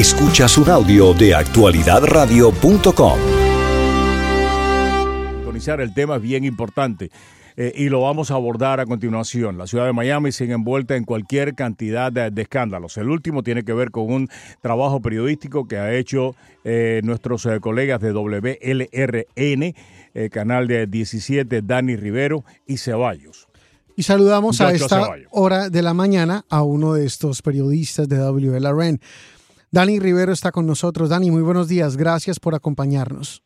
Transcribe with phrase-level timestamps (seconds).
[0.00, 3.18] Escuchas un audio de actualidadradio.com.
[5.78, 7.10] El tema es bien importante.
[7.54, 9.58] Eh, y lo vamos a abordar a continuación.
[9.58, 12.96] La ciudad de Miami sigue envuelta en cualquier cantidad de, escándalos.
[12.96, 14.30] El último tiene que ver con un
[14.62, 19.74] trabajo periodístico que ha hecho eh, nuestros eh, colegas de WLRN,
[20.30, 23.48] canal de 17, Dani Rivero y Ceballos.
[23.96, 28.98] Y saludamos a esta hora de la mañana a uno de estos periodistas de WLRN.
[29.72, 31.10] Dani Rivero está con nosotros.
[31.10, 31.96] Dani, muy buenos días.
[31.96, 33.42] Gracias por acompañarnos.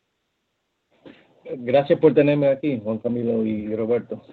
[1.57, 4.23] Gracias por tenerme aquí, Juan Camilo y Roberto.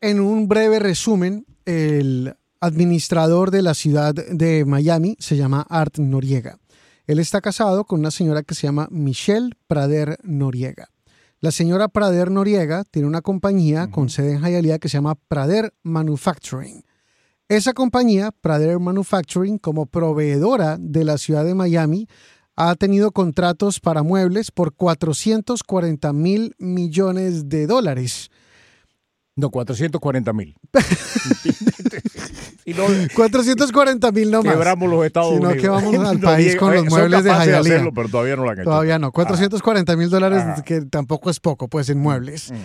[0.00, 6.58] En un breve resumen, el administrador de la ciudad de Miami se llama Art Noriega.
[7.06, 10.88] Él está casado con una señora que se llama Michelle Prader Noriega.
[11.40, 15.72] La señora Prader Noriega tiene una compañía con sede en Hialeah que se llama Prader
[15.82, 16.84] Manufacturing.
[17.48, 22.08] Esa compañía, Prader Manufacturing, como proveedora de la ciudad de Miami,
[22.56, 28.30] ha tenido contratos para muebles por 440 mil millones de dólares.
[29.34, 30.54] No, 440 mil.
[33.14, 34.54] 440 mil no más.
[34.54, 35.52] Quebramos los Estados Unidos.
[35.52, 37.90] Sino que vamos al país con los muebles de Hialeah.
[37.94, 38.64] pero todavía no han hecho.
[38.64, 39.10] Todavía no.
[39.10, 42.50] 440 mil dólares, que tampoco es poco, pues, en muebles.
[42.50, 42.58] Mm, mm.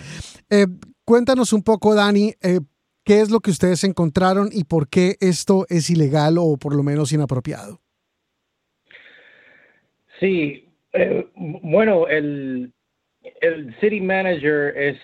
[0.50, 0.66] Eh,
[1.04, 2.60] cuéntanos un poco, Dani, eh,
[3.08, 6.82] qué es lo que ustedes encontraron y por qué esto es ilegal o por lo
[6.82, 7.80] menos inapropiado.
[10.20, 12.70] Sí, eh, bueno, el,
[13.40, 14.98] el city manager es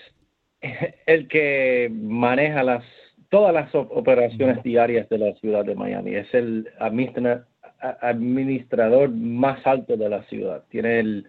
[1.07, 2.85] el que maneja las
[3.31, 6.15] todas las operaciones diarias de la ciudad de Miami.
[6.15, 6.69] Es el
[8.01, 10.63] administrador más alto de la ciudad.
[10.69, 11.27] Tiene el,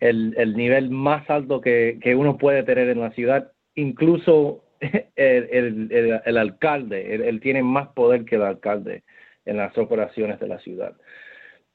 [0.00, 3.50] el, nivel más alto que, que, uno puede tener en la ciudad.
[3.74, 4.61] Incluso
[5.16, 9.02] el, el alcalde, él, tiene más poder que el alcalde
[9.44, 10.94] en las operaciones de la ciudad.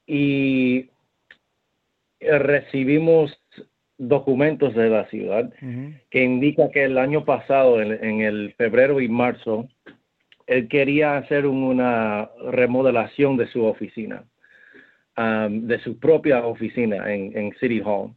[0.06, 0.90] Y
[2.20, 3.38] eh, recibimos
[3.98, 5.52] documentos de la ciudad
[6.10, 9.68] que indica que el año pasado, en, el febrero y marzo,
[10.46, 14.24] él quería hacer una remodelación de su oficina,
[15.16, 18.14] um, de su propia oficina en, City Hall.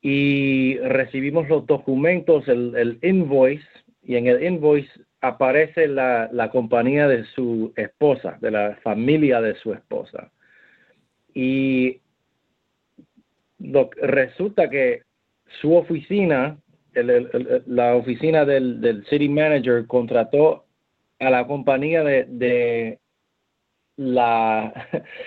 [0.00, 3.66] Y recibimos los documentos, el, invoice,
[4.06, 4.88] y en el invoice
[5.20, 10.30] aparece la, la compañía de su esposa, de la familia de su esposa.
[11.34, 12.00] Y
[14.00, 15.02] resulta que
[15.60, 16.56] su oficina,
[16.94, 20.64] la oficina del, city manager contrató
[21.18, 22.98] a la compañía de,
[23.96, 24.72] la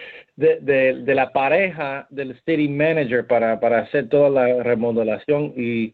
[0.35, 5.93] de, la pareja del city manager para, para hacer toda la remodelación y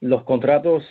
[0.00, 0.84] los contratos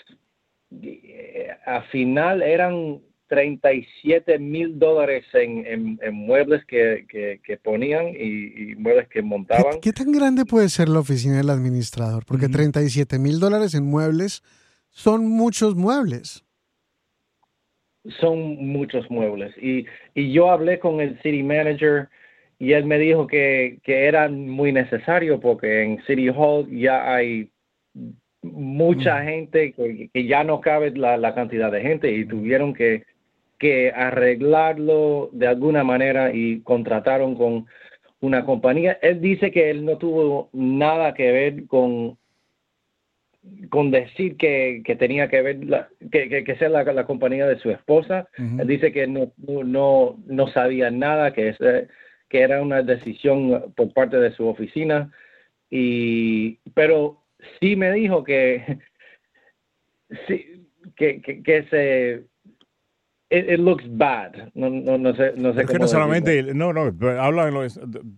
[1.66, 9.22] a final eran 37 mil dólares en, en, muebles que, que, ponían y, muebles que
[9.22, 9.80] montaban.
[9.82, 12.26] ¿Qué, tan grande puede ser la oficina del administrador?
[12.26, 14.44] Porque 37 mil dólares en muebles
[14.90, 16.44] son muchos muebles.
[18.20, 19.56] Son muchos muebles.
[19.62, 22.10] Y, y yo hablé con el city manager
[22.58, 27.52] y él me dijo que, que era muy necesario porque en City Hall ya hay
[28.60, 33.04] mucha gente que, que, ya no cabe la, la, cantidad de gente y tuvieron que
[33.60, 37.68] que arreglarlo de alguna manera y contrataron con
[38.22, 38.98] una compañía.
[39.02, 42.18] Él dice que él no tuvo nada que ver con
[43.70, 48.28] con decir que, tenía que ver la, que, que, sea la, compañía de su esposa.
[48.38, 51.56] Él dice que no, no, no sabía nada, que,
[52.28, 55.12] que era una decisión por parte de su oficina.
[55.70, 57.19] Y, pero
[57.60, 58.80] sí me dijo que,
[60.28, 62.26] sí, que, que se
[63.30, 64.52] it, looks bad.
[64.54, 67.68] No, no, no sé, no sé cómo no solamente, no, no, habla en lo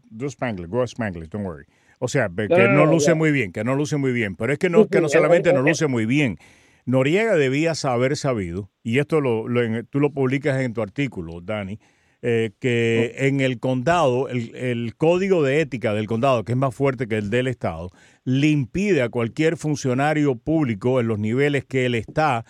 [0.10, 1.66] do Spanglish, go Spanglish, don't worry.
[2.00, 4.70] O sea, que no, luce muy bien, que no luce muy bien, pero es que
[4.70, 6.38] no, que no solamente no luce muy bien.
[6.86, 9.46] Noriega debía haber sabido, y esto lo,
[9.88, 11.80] tú lo publicas en tu artículo, Dani,
[12.22, 16.74] eh, que en el condado, el, el, código de ética del condado, que es más
[16.74, 17.90] fuerte que el del Estado,
[18.24, 22.46] le impide a cualquier funcionario público en los niveles que él está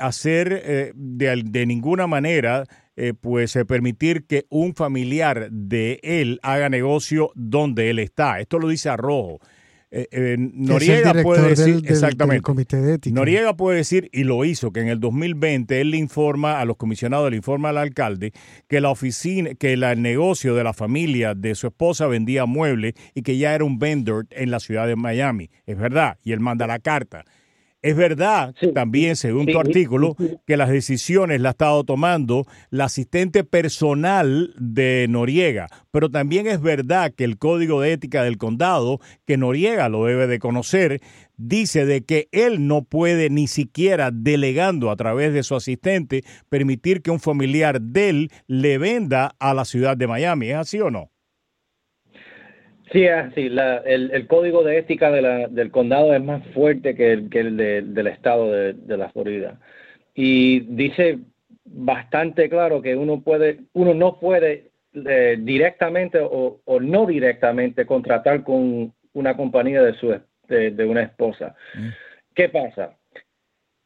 [0.00, 2.64] hacer eh, de, ninguna manera,
[2.96, 8.40] eh, pues eh, permitir que un familiar de él haga negocio donde él está.
[8.40, 9.40] Esto lo dice Arrojo.
[9.90, 12.42] Noriega puede decir, exactamente,
[13.10, 16.76] Noriega puede decir, y lo hizo, que en el 2020 él le informa a los
[16.76, 18.32] comisionados, le informa al alcalde
[18.68, 23.22] que la oficina, que el negocio de la familia de su esposa vendía muebles y
[23.22, 25.50] que ya era un vendor en la ciudad de Miami.
[25.66, 27.24] Es verdad, y él manda la carta.
[27.80, 30.16] Es verdad también, según tu artículo,
[30.46, 36.60] que las decisiones las ha estado tomando la asistente personal de Noriega, pero también es
[36.60, 41.00] verdad que el código de ética del condado, que Noriega lo debe de conocer,
[41.36, 47.00] dice de que él no puede ni siquiera delegando a través de su asistente permitir
[47.00, 50.50] que un familiar de él le venda a la ciudad de Miami.
[50.50, 51.10] ¿Es así o no?
[52.92, 53.50] Sí, sí
[53.84, 58.50] el, código de ética del condado es más fuerte que el, que el del estado
[58.50, 59.58] de, la Florida.
[60.14, 61.18] Y dice
[61.64, 68.92] bastante claro que uno, puede, uno no puede eh, directamente o, no directamente contratar con
[69.12, 70.18] una compañía de, su,
[70.48, 71.54] de, una esposa.
[71.74, 71.88] Mm.
[72.34, 72.96] ¿Qué pasa?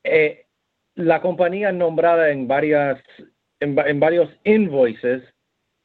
[0.04, 0.46] Eh,
[0.94, 3.00] la compañía nombrada en, varias,
[3.60, 5.22] en varios invoices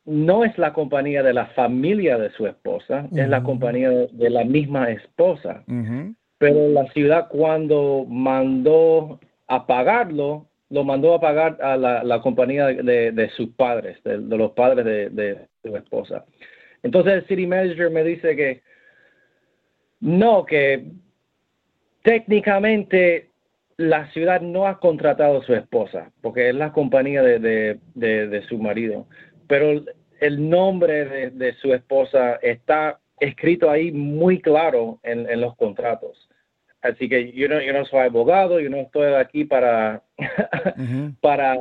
[0.07, 4.45] no es la compañía de la familia de su esposa, es la compañía de la
[4.45, 5.63] misma esposa.
[6.37, 13.29] Pero la ciudad cuando mandó a pagarlo, lo mandó a pagar a la, compañía de,
[13.35, 16.23] sus padres, de, los padres de, su esposa.
[16.83, 18.61] Entonces el city manager me dice que
[19.99, 20.85] no, que
[22.03, 23.31] técnicamente
[23.75, 29.05] la ciudad no ha contratado a su esposa, porque es la compañía de, su marido
[29.47, 29.81] pero
[30.19, 36.29] el nombre de, su esposa está escrito ahí muy claro en, los contratos.
[36.81, 40.03] Así que yo no, yo no soy abogado, yo no estoy aquí para,
[41.21, 41.55] para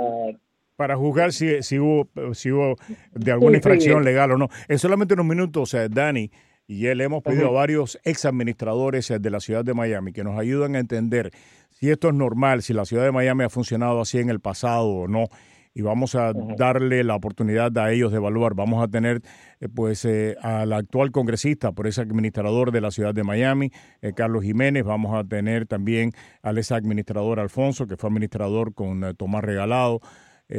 [0.77, 2.77] para juzgar si, si, hubo, si hubo
[3.13, 4.49] de alguna infracción legal o no.
[4.69, 6.31] En solamente unos minutos, eh, Dani
[6.69, 10.25] y él hemos pedido a varios ex administradores eh, de la ciudad de Miami que
[10.25, 11.31] nos ayuden a entender
[11.71, 14.89] si esto es normal, si la ciudad de Miami ha funcionado así en el pasado
[14.89, 15.29] o no
[15.77, 18.55] y vamos a darle la oportunidad a ellos de evaluar.
[18.55, 19.21] Vamos a tener
[19.61, 23.71] eh, pues eh, al actual congresista, por ese administrador de la ciudad de Miami,
[24.01, 24.85] eh, Carlos Jiménez.
[24.85, 30.01] Vamos a tener también al ex administrador Alfonso, que fue administrador con Tomás Regalado.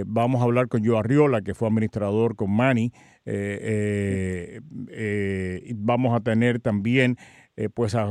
[0.05, 2.91] vamos a hablar con Joe Arriola, que fue administrador con Manny.
[5.73, 7.17] vamos a tener también
[7.73, 8.07] pues a,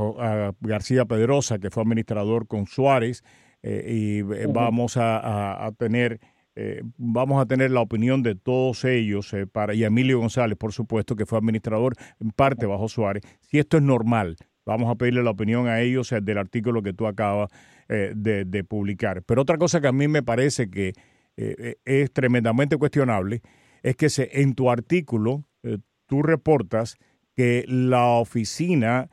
[0.61, 3.23] García Pedrosa, que fue administrador con Suárez.
[3.63, 6.19] y vamos a tener
[6.59, 10.73] eh, vamos a tener la opinión de todos ellos, eh, para, y Emilio González, por
[10.73, 14.37] supuesto, que fue administrador en parte bajo Suárez, si esto es normal.
[14.65, 17.51] Vamos a pedirle la opinión a ellos eh, del artículo que tú acabas
[17.89, 19.23] de, publicar.
[19.23, 20.93] Pero otra cosa que a mí me parece que
[21.37, 23.43] es tremendamente cuestionable
[23.85, 25.45] es que se, en tu artículo
[26.07, 26.97] tú reportas
[27.37, 29.09] que la oficina,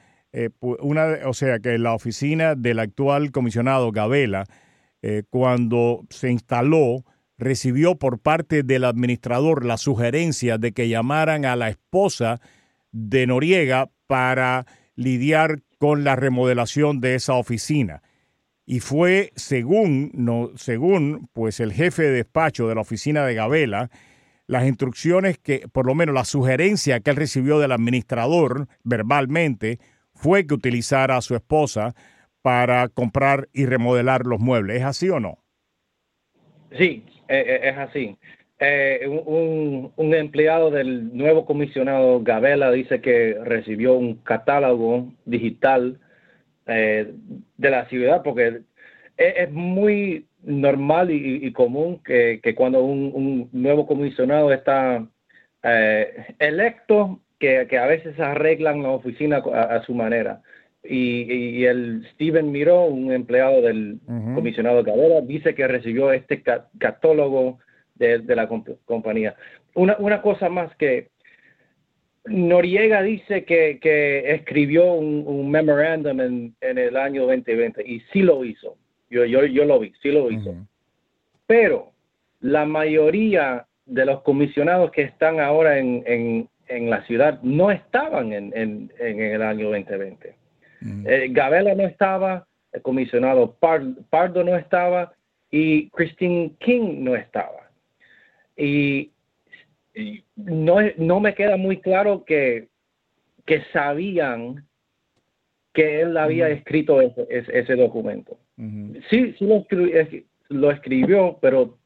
[0.60, 4.46] una, o sea, que la oficina del actual comisionado Gabela,
[5.30, 7.06] cuando se instaló,
[7.44, 12.42] recibió por parte del administrador la sugerencia de que llamaran a la esposa
[12.92, 18.02] de Noriega para lidiar con la remodelación de esa oficina.
[18.66, 23.90] Y fue según, no, según pues el jefe de despacho de la oficina de Gabela,
[24.48, 29.80] las instrucciones que, por lo menos la sugerencia que él recibió del administrador verbalmente,
[30.14, 31.96] fue que utilizara a su esposa
[32.42, 34.78] para comprar y remodelar los muebles.
[34.78, 35.43] ¿Es así o no?
[36.78, 38.18] Sí, eh, eh, es así.
[38.60, 46.00] Eh, un, empleado del nuevo comisionado Gabela dice que recibió un catálogo digital
[46.66, 48.62] de la ciudad porque
[49.18, 55.06] es, muy normal y, común que, cuando un, nuevo comisionado está
[56.40, 60.42] electo, que, a veces arreglan la oficina a, su manera.
[60.84, 64.00] Y, el Steven Miró, un empleado del
[64.36, 66.44] comisionado Gabela, dice que recibió este
[66.78, 67.60] catálogo
[67.96, 68.50] de, la
[68.86, 69.36] compañía.
[69.76, 71.10] Una, una cosa más que
[72.26, 78.44] Noriega dice que, que escribió un, memorandum en, en, el año 2020 y sí lo
[78.46, 78.78] hizo.
[79.10, 80.56] Yo, yo, yo lo vi, sí lo hizo.
[81.48, 81.92] Pero
[82.40, 88.32] la mayoría de los comisionados que están ahora en, en, en la ciudad no estaban
[88.32, 90.43] en, en, en el año 2020.
[91.06, 95.14] Eh, Gabela no estaba, el comisionado Pardo no estaba
[95.50, 97.70] y Christine King no estaba.
[98.58, 99.12] Y,
[100.36, 102.68] no, no me queda muy claro que,
[103.46, 104.66] que sabían
[105.74, 108.40] que él había escrito ese, ese, documento.
[109.10, 109.66] Sí, sí lo,
[110.50, 111.78] lo, escribió, pero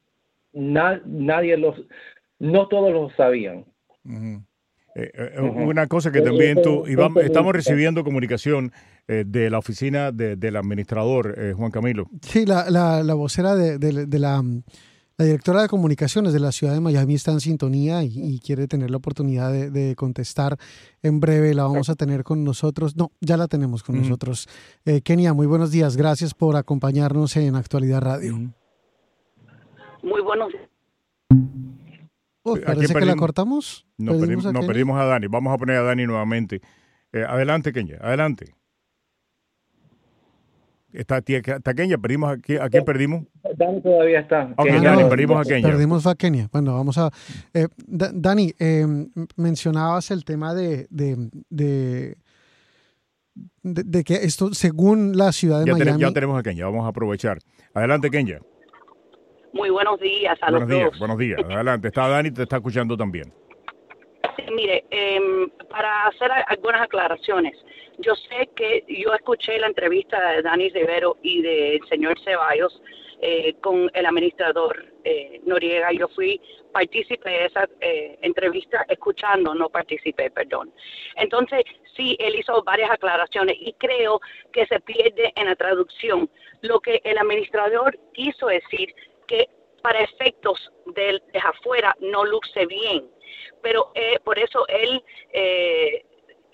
[0.53, 1.75] nadie los,
[2.39, 3.65] no todos lo sabían.
[4.99, 6.85] Eh, eh, una cosa que también tú,
[7.21, 8.71] estamos recibiendo comunicación
[9.07, 12.09] eh, de la oficina del administrador, Juan Camilo.
[12.23, 13.77] Sí, la, la, vocera de,
[14.19, 14.43] la,
[15.17, 18.89] La directora de comunicaciones de la ciudad de Miami está en sintonía y, quiere tener
[18.89, 20.57] la oportunidad de, contestar
[21.03, 21.53] en breve.
[21.53, 22.95] La vamos a tener con nosotros.
[22.95, 24.47] No, ya la tenemos con nosotros.
[24.83, 25.95] Eh, Kenia, muy buenos días.
[25.95, 28.35] Gracias por acompañarnos en Actualidad Radio.
[30.01, 30.76] Muy buenos días.
[32.55, 33.85] Parece que la cortamos.
[33.97, 34.45] No, perdimos,
[34.97, 35.27] a, Dani.
[35.27, 36.61] Vamos a poner a Dani nuevamente.
[37.11, 37.97] Eh, adelante, Kenia.
[38.01, 38.53] Adelante.
[40.93, 42.37] Está, está Kenia, perdimos a,
[42.69, 43.25] quién perdimos?
[43.55, 44.53] Dani todavía está.
[44.55, 45.67] Ok, Dani, perdimos a Kenia.
[45.67, 46.49] Perdimos a Kenia.
[46.51, 47.11] Bueno, vamos a...
[47.53, 52.15] Eh, Dani, em, mencionabas el tema de, de,
[53.61, 56.01] de, que esto, según la ciudad de Miami...
[56.01, 57.37] ya tenemos a Kenia, vamos a aprovechar.
[57.73, 58.39] Adelante, Kenia.
[59.57, 61.87] Muy buenos días a buenos los días, Buenos días, adelante.
[61.87, 63.33] Está Dani, te está escuchando también.
[64.55, 67.57] mire, em, para hacer algunas aclaraciones,
[67.97, 72.79] yo sé que yo escuché la entrevista de Dani Rivero y del señor Ceballos
[73.19, 75.91] eh, con el administrador eh, Noriega.
[75.91, 76.39] Yo fui
[76.71, 80.71] partícipe de esa eh, entrevista escuchando, no participé, perdón.
[81.15, 81.63] Entonces,
[81.95, 84.21] sí, él hizo varias aclaraciones y creo
[84.53, 86.29] que se pierde en la traducción
[86.61, 88.93] lo que el administrador quiso decir
[89.27, 89.47] que
[89.81, 93.09] para efectos de, de afuera no luce bien,
[93.61, 93.91] pero
[94.23, 95.03] por eso él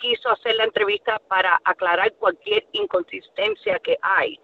[0.03, 4.37] quiso hacer la entrevista para aclarar cualquier inconsistencia que hay.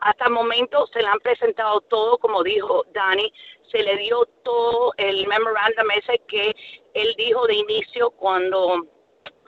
[0.00, 3.32] Hasta el momento se le han presentado todo, como dijo Dani,
[3.70, 6.54] se le dio todo el memorandum ese que
[6.94, 8.86] él dijo de inicio cuando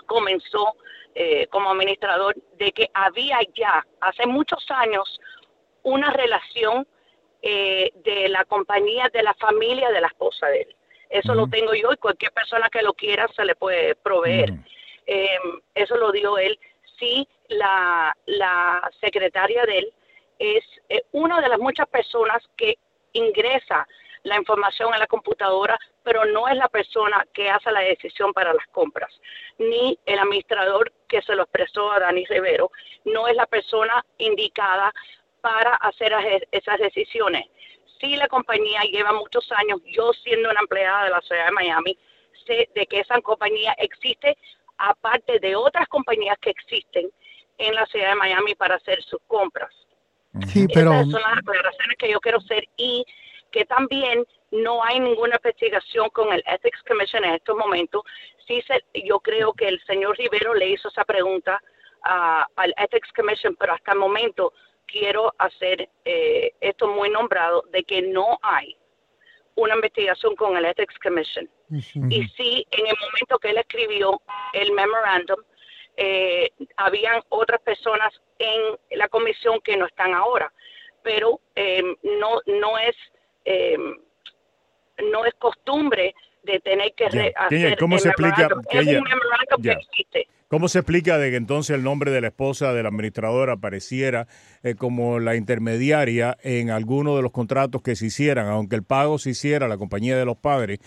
[0.06, 0.74] comenzó
[1.16, 5.20] eh, como administrador, de que había ya hace muchos años
[5.82, 6.86] una relación
[7.42, 10.76] eh, de la compañía, de la familia de la esposa de él.
[11.08, 14.52] Eso lo tengo yo y cualquier persona que lo quiera se le puede proveer.
[15.06, 15.38] Eh,
[15.74, 16.58] eso lo dio él.
[16.98, 19.92] Sí, la, la secretaria de él
[20.38, 22.76] es eh, una de las muchas personas que
[23.12, 23.86] ingresa
[24.24, 28.52] la información en la computadora, pero no es la persona que hace la decisión para
[28.52, 29.12] las compras,
[29.58, 32.72] ni el administrador que se lo expresó a Dani Rivero,
[33.04, 34.92] no es la persona indicada
[35.46, 36.12] para hacer
[36.50, 37.44] esas decisiones.
[38.00, 41.96] Si la compañía lleva muchos años, yo siendo una empleada de la ciudad de Miami,
[42.44, 44.36] sé de que esa compañía existe
[44.76, 47.08] aparte de otras compañías que existen
[47.58, 49.72] en la ciudad de Miami para hacer sus compras.
[50.48, 50.92] Sí, pero...
[50.92, 53.04] Esas son las aclaraciones que yo quiero hacer y
[53.52, 58.02] que también no hay ninguna investigación con el Ethics Commission en estos momentos.
[58.48, 61.62] Sí, se, yo creo que el señor Rivero le hizo esa pregunta
[62.02, 64.52] al Ethics Commission, pero hasta el momento
[64.86, 68.76] quiero hacer eh, esto muy nombrado de que no hay
[69.56, 71.48] una investigación con el Ethics Commission.
[71.70, 74.20] Y sí, en el momento que él escribió
[74.52, 75.38] el memorandum,
[75.96, 80.52] eh, habían otras personas en la comisión que no están ahora,
[81.02, 81.82] pero eh,
[82.20, 82.94] no no es
[83.46, 83.78] eh,
[85.10, 89.02] no es costumbre de tener que hacer ¿Cómo se explica que ella,
[89.62, 90.28] que existe.
[90.48, 94.28] ¿Cómo se explica de que entonces el nombre de la esposa del administrador apareciera
[94.62, 99.18] eh, como la intermediaria en alguno de los contratos que se hicieran, aunque el pago
[99.18, 100.78] se hiciera la compañía de los padres?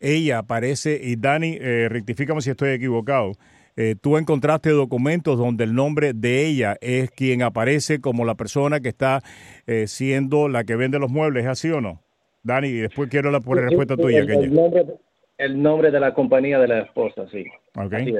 [0.00, 3.32] Ella aparece, y Dani, eh, rectifícame si estoy equivocado,
[3.76, 8.80] eh, tú encontraste documentos donde el nombre de ella es quien aparece como la persona
[8.80, 9.20] que está
[9.66, 12.00] eh, siendo la que vende los muebles, ¿es así o no?
[12.42, 14.18] Dani, y después quiero la respuesta tuya.
[14.18, 14.84] El, el, nombre,
[15.38, 17.44] el nombre de la compañía de la esposa, sí.
[17.74, 18.14] Okay.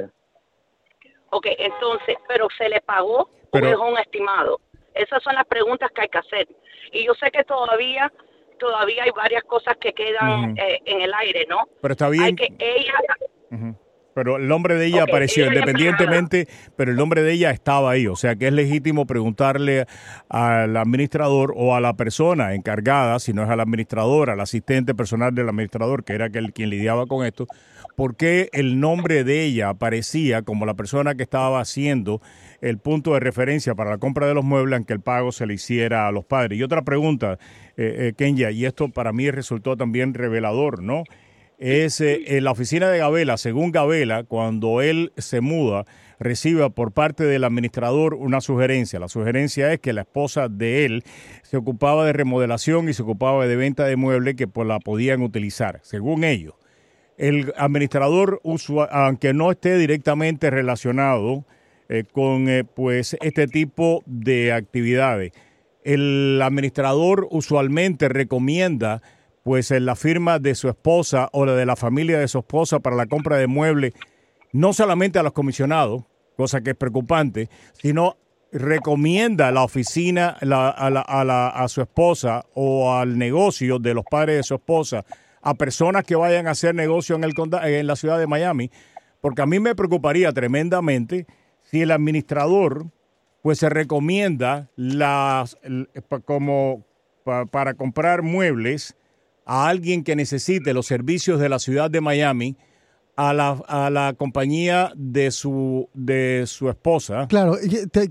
[1.31, 4.59] Ok, entonces, pero se le pagó o es un estimado.
[4.93, 6.47] Esas son las preguntas que hay que hacer.
[6.91, 8.11] Y yo sé que todavía
[8.57, 11.67] todavía hay varias cosas que quedan eh, en el aire, ¿no?
[11.81, 12.23] Pero está bien.
[12.23, 12.93] Hay que ella...
[14.13, 18.07] Pero el nombre de ella apareció independientemente, pero el nombre de ella estaba ahí.
[18.07, 19.87] O sea que es legítimo preguntarle
[20.29, 25.35] al administrador o a la persona encargada, si no es al administrador, al asistente personal
[25.35, 27.45] del administrador, que era aquel quien lidiaba con esto,
[27.95, 32.21] por qué el nombre de ella aparecía como la persona que estaba haciendo
[32.61, 35.45] el punto de referencia para la compra de los muebles, en que el pago se
[35.45, 36.59] le hiciera a los padres.
[36.59, 37.37] Y otra pregunta,
[37.77, 41.03] eh, eh, Kenya, y esto para mí resultó también revelador, ¿no?
[41.57, 45.85] es eh, en la oficina de Gabela, según Gabela, cuando él se muda,
[46.19, 48.99] recibe por parte del administrador una sugerencia.
[48.99, 51.03] La sugerencia es que la esposa de él
[51.43, 55.21] se ocupaba de remodelación y se ocupaba de venta de muebles que pues, la podían
[55.21, 56.55] utilizar, según ellos.
[57.17, 58.41] El administrador,
[58.91, 61.45] aunque no esté directamente relacionado
[61.87, 65.31] eh, con eh, pues, este tipo de actividades,
[65.83, 69.01] el administrador usualmente recomienda
[69.43, 72.79] pues en la firma de su esposa o la de la familia de su esposa
[72.79, 73.93] para la compra de muebles,
[74.51, 76.03] no solamente a los comisionados,
[76.35, 78.17] cosa que es preocupante, sino
[78.51, 85.05] recomienda la oficina a, su esposa o al negocio de los padres de su esposa
[85.45, 87.33] a personas que vayan a hacer negocio en, el,
[87.63, 88.71] en la ciudad de Miami,
[89.21, 91.27] porque a mí me preocuparía tremendamente
[91.61, 92.87] si el administrador
[93.43, 95.55] pues se recomienda las
[96.25, 96.83] como
[97.51, 98.97] para comprar muebles
[99.45, 102.57] a alguien que necesite los servicios de la ciudad de Miami
[103.15, 107.27] a la, a la compañía de su, de su esposa.
[107.27, 107.57] Claro,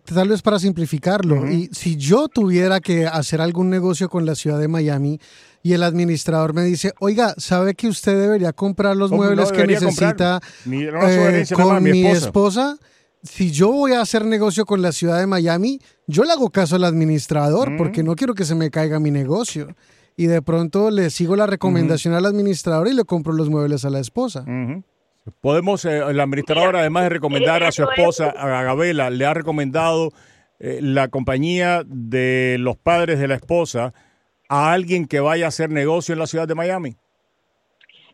[0.05, 4.59] tal vez para simplificarlo, y si yo tuviera que hacer algún negocio con la ciudad
[4.59, 5.19] de Miami
[5.63, 10.41] y el administrador me dice, oiga, ¿sabe que usted debería comprar los muebles que necesita
[10.71, 12.79] eh, con mi esposa?
[13.23, 16.77] Si yo voy a hacer negocio con la ciudad de Miami, yo le hago caso
[16.77, 19.75] al administrador porque no quiero que se me caiga mi negocio
[20.17, 23.91] y de pronto le sigo la recomendación al administrador y le compro los muebles a
[23.91, 24.45] la esposa.
[25.41, 30.11] Podemos, eh, el administrador, además de recomendar a su esposa, a Gabela, le ha recomendado
[30.61, 33.95] eh, la compañía de los padres de la esposa
[34.49, 36.97] a alguien que vaya a hacer negocio en la ciudad de Miami.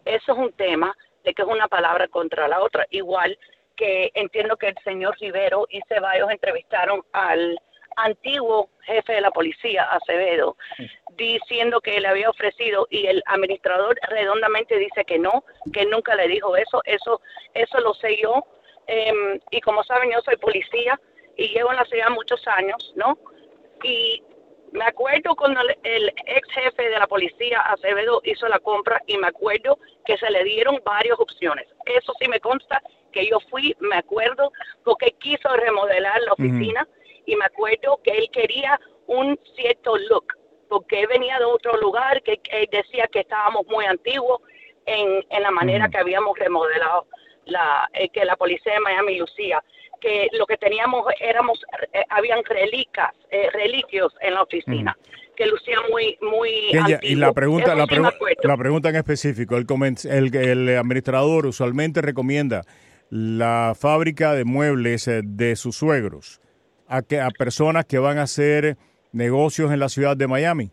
[0.05, 2.87] Eso es un tema de que es una palabra contra la otra.
[2.91, 3.37] Igual
[3.77, 7.59] que entiendo que el señor Rivero y Ceballos entrevistaron al
[7.97, 10.57] antiguo jefe de la policía, Acevedo,
[11.25, 16.29] diciendo que le había ofrecido y el administrador redondamente dice que no, que nunca le
[16.29, 17.21] dijo eso, eso,
[17.55, 18.45] eso lo sé yo.
[18.87, 21.01] Em, y como saben, yo soy policía
[21.37, 23.19] y llevo en la ciudad muchos años, ¿no?
[23.83, 24.23] Y
[24.73, 29.29] me acuerdo cuando el, ex jefe de la policía, Acevedo, hizo la compra y me
[29.29, 31.67] acuerdo que se le dieron varias opciones.
[31.87, 32.81] Eso sí me consta
[33.13, 34.53] que yo fui, me acuerdo,
[34.85, 36.87] porque quiso remodelar la oficina
[37.27, 40.27] y me acuerdo que él quería un cierto look,
[40.71, 44.41] porque venía de otro lugar, que, decía que estábamos muy antiguos
[44.87, 47.07] en, en la manera que habíamos remodelado
[47.45, 49.63] la, eh, que la policía de Miami lucía
[50.01, 51.61] que lo que teníamos éramos
[51.93, 54.97] eh, habían relicas eh, reliquios en la oficina
[55.37, 56.71] que lucían muy muy
[57.03, 57.87] y la pregunta la,
[58.43, 59.67] la, pregunta en específico el,
[60.05, 62.63] el, el administrador usualmente recomienda
[63.11, 66.41] la fábrica de muebles de sus suegros
[66.87, 68.77] a, que, a personas que van a hacer
[69.13, 70.71] negocios en la ciudad de Miami?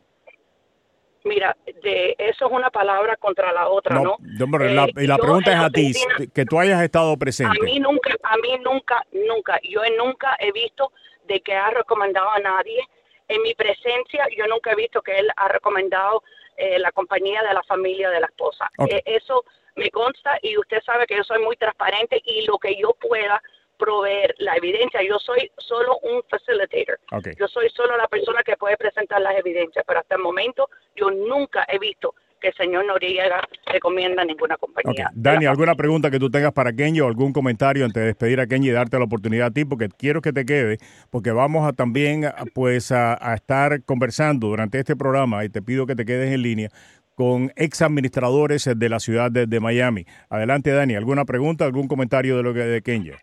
[1.24, 4.18] Mira, de, eso es una palabra contra la otra, ¿no?
[4.22, 5.92] Eh, y la pregunta es a ti,
[6.34, 7.58] que tú hayas estado presente.
[7.60, 10.92] A mí nunca, a mí nunca, nunca, yo nunca he visto
[11.28, 12.82] de que ha recomendado a nadie.
[13.28, 16.24] En mi presencia, yo nunca he visto que él ha recomendado
[16.56, 18.72] eh, la compañía de la familia de la esposa.
[18.90, 19.44] Eh, eso
[19.76, 23.42] me consta y usted sabe que yo soy muy transparente y lo que yo pueda
[23.78, 25.02] proveer la evidencia.
[25.04, 27.00] Yo soy solo un facilitator.
[27.38, 31.10] Yo soy solo la persona que puede presentar las evidencias, pero hasta el momento yo
[31.12, 35.10] nunca he visto que el señor Noriega recomienda ninguna compañía.
[35.14, 38.48] Dani, ¿alguna pregunta que tú tengas para Kenji o algún comentario antes de despedir a
[38.48, 39.66] Kenji y darte la oportunidad a ti?
[39.66, 40.78] Porque quiero que te quede,
[41.10, 45.96] porque vamos a también pues a, estar conversando durante este programa y te pido que
[45.96, 46.70] te quedes en línea
[47.16, 50.06] con ex administradores de la ciudad de, Miami.
[50.30, 53.18] Adelante, Dani, ¿alguna pregunta, algún comentario de lo que de Kenya?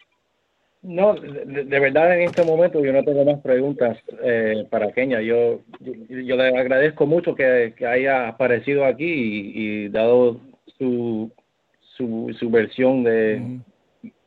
[0.85, 5.23] No, de, verdad en este momento yo no tengo más preguntas eh, para Kenia.
[5.23, 10.39] Yo, yo, le agradezco mucho que, haya aparecido aquí y, dado
[10.79, 11.33] su,
[11.97, 13.61] su, su versión de,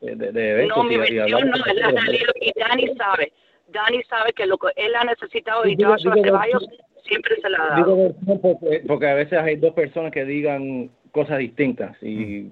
[0.02, 0.78] de, eventos.
[0.78, 3.32] No, mi versión no, es la realidad y Dani sabe.
[3.68, 6.68] Dani sabe que lo que él ha necesitado y Joshua Ceballos
[7.04, 8.16] siempre se la ha dado.
[8.42, 12.52] Porque, porque, a veces hay dos personas que digan cosas distintas y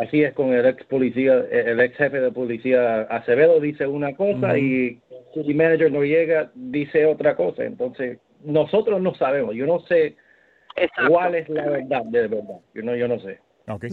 [0.00, 4.56] así es con el ex policía, el ex jefe de policía Acevedo dice una cosa
[4.58, 5.00] y
[5.34, 7.64] el manager Noriega dice otra cosa.
[7.64, 9.54] Entonces, nosotros no sabemos.
[9.54, 10.16] Yo no sé
[11.08, 12.60] cuál es la verdad de verdad.
[12.74, 13.40] Yo no, yo no sé.
[13.66, 13.90] Okay.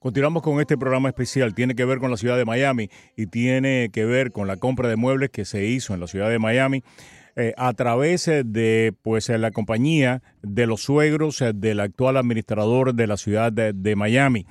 [0.00, 1.54] Continuamos con este programa especial.
[1.54, 4.88] Tiene que ver con la ciudad de Miami y tiene que ver con la compra
[4.88, 6.82] de muebles que se hizo en la ciudad de Miami.
[7.36, 13.06] Eh, a través de pues la compañía de los suegros eh, del actual administrador de
[13.08, 14.46] la ciudad de Miami.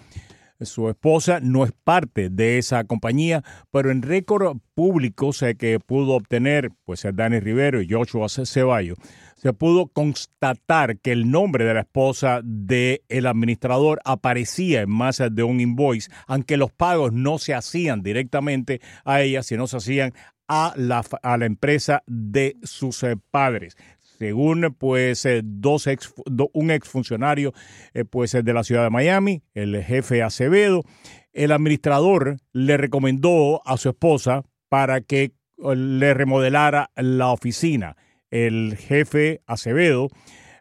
[0.62, 6.14] Su esposa no es parte de esa compañía, pero en récord público sé que pudo
[6.14, 8.98] obtener, pues Dani Rivero y Joshua Ceballos,
[9.36, 15.22] se pudo constatar que el nombre de la esposa del el administrador aparecía en más
[15.30, 20.14] de un invoice, aunque los pagos no se hacían directamente a ella, sino se hacían
[20.48, 23.76] a la, a la empresa de sus eh, padres
[24.24, 26.14] según pues eh, dos ex,
[26.54, 27.52] un exfuncionario
[27.94, 30.86] eh, pues de la ciudad de Miami, el jefe Acevedo,
[31.34, 37.98] el administrador le recomendó a su esposa para que eh, le remodelara la oficina.
[38.32, 40.08] El jefe Acevedo,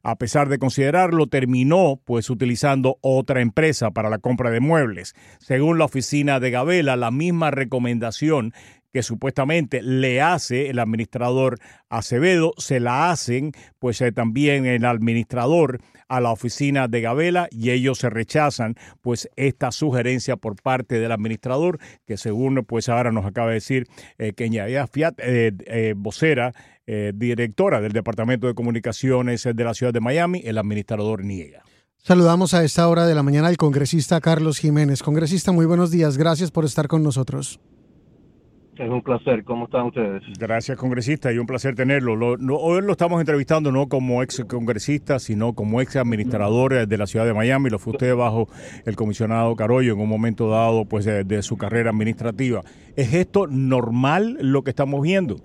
[0.03, 5.15] a pesar de considerarlo, terminó pues utilizando otra empresa para la compra de muebles.
[5.39, 8.55] Según la oficina de Gabela, la misma recomendación
[8.93, 15.81] que supuestamente le hace el administrador Acevedo, se la hacen pues eh, también el administrador
[16.13, 21.11] a la oficina de Gabela y ellos se rechazan pues esta sugerencia por parte del
[21.11, 23.87] administrador que según pues ahora nos acaba de decir
[24.19, 24.33] eh,
[24.93, 26.53] Fiat, eh, eh, vocera,
[27.15, 31.63] directora del Departamento de Comunicaciones de la Ciudad de Miami, el administrador niega.
[31.97, 35.03] Saludamos a esta hora de la mañana al congresista Carlos Jiménez.
[35.03, 36.19] Congresista, muy buenos días.
[36.19, 37.61] Gracias por estar con nosotros.
[38.83, 39.45] Es un placer.
[39.45, 40.25] ¿Cómo están ustedes?
[40.41, 42.15] Gracias, congresista, y un placer tenerlo.
[42.15, 47.25] hoy lo estamos entrevistando no como ex congresista, sino como ex administrador de la ciudad
[47.25, 47.71] de Miami.
[47.71, 48.49] Lo fue usted bajo
[48.85, 52.63] el comisionado Carollo en un momento dado pues, de, su carrera administrativa.
[52.97, 55.37] ¿Es esto normal lo que estamos viendo?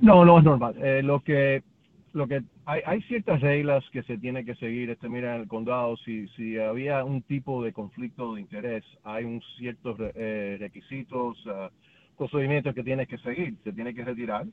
[0.00, 0.76] No, no es normal.
[0.80, 1.64] Eh, lo que
[2.12, 4.90] lo que hay, ciertas reglas que se tiene que seguir.
[4.90, 9.24] Este, mira, en el condado, si, si había un tipo de conflicto de interés, hay
[9.24, 11.68] un ciertos eh, requisitos, uh,
[12.16, 13.56] procedimientos que tienes que seguir.
[13.64, 14.46] Se tiene que retirar.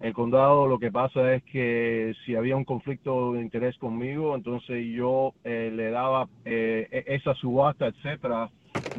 [0.00, 4.86] El condado lo que pasa es que si había un conflicto de interés conmigo, entonces
[4.94, 8.48] yo eh, le daba eh, e, esa subasta, etcétera,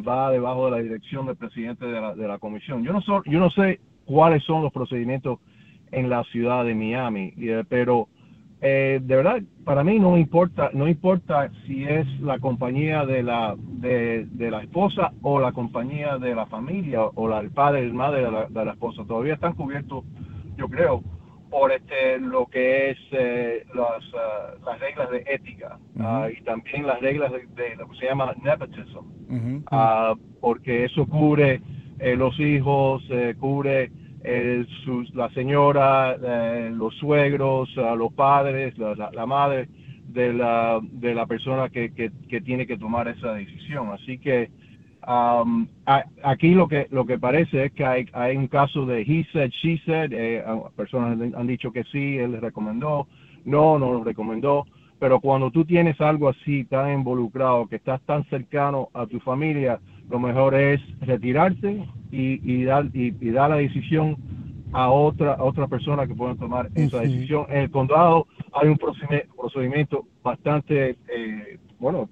[0.06, 2.84] va debajo de la dirección del presidente de la, de la comisión.
[2.84, 5.39] Yo no, yo no sé cuáles son los procedimientos
[5.91, 7.34] en la ciudad de Miami,
[7.69, 8.10] pero
[8.61, 13.55] eh, de verdad, para mí no importa, no importa si es la compañía de la,
[13.57, 18.23] de, la esposa o la compañía de la familia o la, el padre y madre
[18.49, 19.03] de la, esposa.
[19.07, 20.03] Todavía están cubiertos,
[20.57, 21.01] yo creo,
[21.49, 26.85] por este, lo que es eh, las, ah, las reglas de ética ah, y también
[26.85, 31.61] las reglas de, lo que se llama nepotism, ah, porque eso cubre
[31.99, 33.03] eh, los hijos,
[33.39, 33.89] cubre
[34.23, 34.65] eh,
[35.13, 39.69] la señora, eh, los suegros, los padres, la, madre
[40.08, 43.89] de la, de la persona que, que, tiene que tomar esa decisión.
[43.91, 44.49] Así que
[45.08, 45.67] um,
[46.23, 49.51] aquí lo que lo que parece es que hay, hay un caso de he said,
[49.62, 50.43] she said, eh,
[50.75, 53.08] personas han dicho que sí, él recomendó,
[53.45, 54.65] no, no lo recomendó,
[54.99, 59.79] pero cuando tú tienes algo así tan involucrado, que estás tan cercano a tu familia,
[60.09, 64.17] lo mejor es retirarse y, dar, y, dar la decisión
[64.71, 67.45] a otra, otra persona que pueda tomar esa decisión.
[67.49, 72.09] En el condado hay un procedimiento bastante, eh, bueno,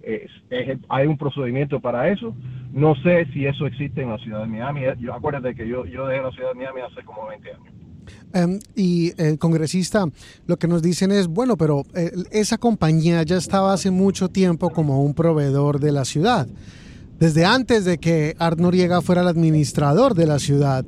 [0.89, 2.35] hay un procedimiento para eso.
[2.71, 4.81] No sé si eso existe en la ciudad de Miami.
[4.99, 7.73] Yo, acuérdate que yo, yo dejé la ciudad de Miami hace como 20 años.
[8.33, 10.05] Em, y el eh, congresista,
[10.45, 14.69] lo que nos dicen es, bueno, pero eh, esa compañía ya estaba hace mucho tiempo
[14.69, 16.47] como un proveedor de la ciudad
[17.19, 20.85] desde antes de que Art Noriega fuera el administrador de la ciudad.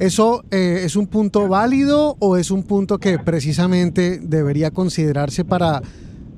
[0.00, 5.82] ¿Eso eh, es un punto válido o es un punto que precisamente debería considerarse para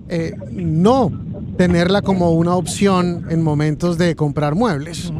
[0.08, 1.10] eh, no
[1.56, 5.12] tenerla como una opción en momentos de comprar muebles?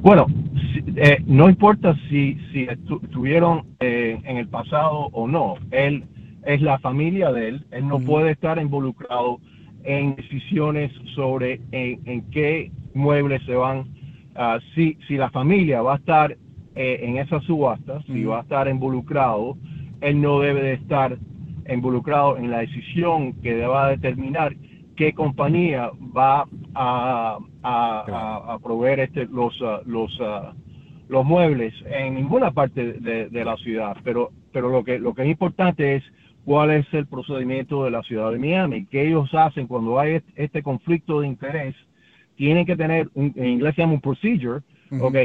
[0.00, 0.26] Bueno,
[0.96, 6.04] eh, no importa si, si estuvieron en el pasado o no, él
[6.44, 9.38] es la familia de él, él no puede estar involucrado
[9.84, 13.80] en decisiones sobre en, qué muebles se van,
[14.36, 16.36] uh, si, si la familia va a estar
[16.74, 19.56] eh, en esa subasta, si va a estar involucrado,
[20.00, 21.16] él no debe de estar
[21.68, 24.54] involucrado en la decisión que deba determinar
[24.96, 30.52] qué compañía va a, a, proveer este, los, uh, los, uh,
[31.08, 33.96] los muebles en ninguna parte de, de, la ciudad.
[34.04, 36.04] Pero, pero lo, que, lo que es importante es
[36.44, 40.62] cuál es el procedimiento de la ciudad de Miami, qué ellos hacen cuando hay este
[40.62, 41.74] conflicto de interés,
[42.36, 44.60] tienen que tener, en inglés se llama un procedure,
[45.00, 45.16] ok,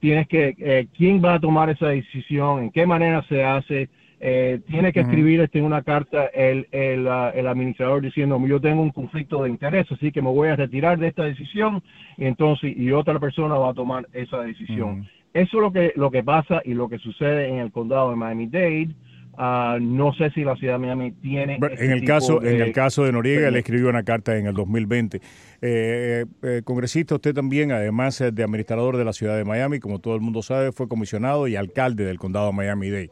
[0.00, 3.88] tienes que, eh, quién va a tomar esa decisión, en qué manera se hace,
[4.20, 8.80] eh, tiene que escribir este, una carta el, el, uh, el, administrador diciendo yo tengo
[8.80, 11.82] un conflicto de interés, así que me voy a retirar de esta decisión
[12.16, 15.06] y entonces y otra persona va a tomar esa decisión.
[15.34, 18.16] Eso es lo que, lo que pasa y lo que sucede en el condado de
[18.16, 18.94] Miami-Dade.
[19.36, 21.58] Ah, no sé si la ciudad de Miami tiene.
[21.60, 25.20] en el caso, en el caso de Noriega, le escribió una carta en el 2020.
[25.60, 30.14] Eh, eh, congresista, usted también, además de administrador de la ciudad de Miami, como todo
[30.14, 33.10] el mundo sabe, fue comisionado y alcalde del condado de Miami-Dade.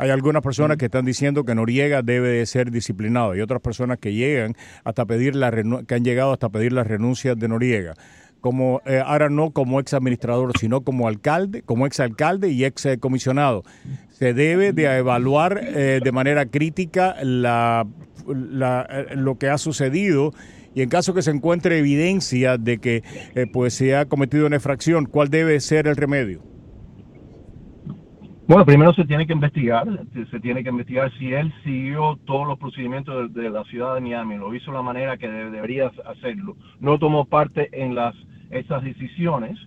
[0.00, 3.98] Hay algunas personas que están diciendo que Noriega debe de ser disciplinado y otras personas
[3.98, 4.54] que llegan
[4.84, 7.94] hasta pedir la que han llegado hasta pedir la renuncia de Noriega
[8.40, 12.86] como eh, ahora no como ex administrador, sino como alcalde, como ex alcalde y ex
[13.00, 13.64] comisionado.
[14.10, 17.86] Se debe de evaluar eh, de manera crítica la,
[18.28, 20.32] eh, lo que ha sucedido
[20.74, 23.02] y en caso que se encuentre evidencia de que
[23.52, 26.42] pues se ha cometido una infracción, ¿cuál debe ser el remedio?
[28.48, 29.86] Bueno, primero se tiene que investigar,
[30.30, 34.36] se tiene que investigar si él siguió todos los procedimientos de, la ciudad de Miami,
[34.36, 38.14] lo hizo de la manera que debería hacerlo, no tomó parte en las
[38.50, 39.58] esas decisiones,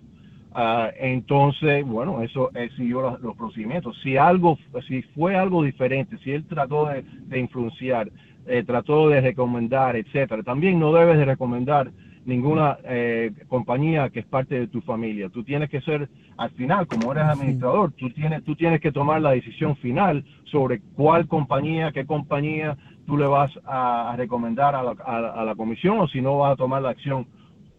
[0.54, 3.98] Ah, entonces, bueno, eso siguió los, procedimientos.
[4.02, 8.10] Si algo, si fue algo diferente, si él trató de, influenciar,
[8.46, 11.90] eh, trató de recomendar, etcétera, también no debes de recomendar
[12.24, 15.28] ninguna eh, compañía que es parte de tu familia.
[15.28, 19.20] Tú tienes que ser, al final, como eres administrador, tú tienes, tú tienes que tomar
[19.20, 24.92] la decisión final sobre cuál compañía, qué compañía tú le vas a, recomendar a la,
[24.92, 27.26] a la comisión o si no vas a tomar la acción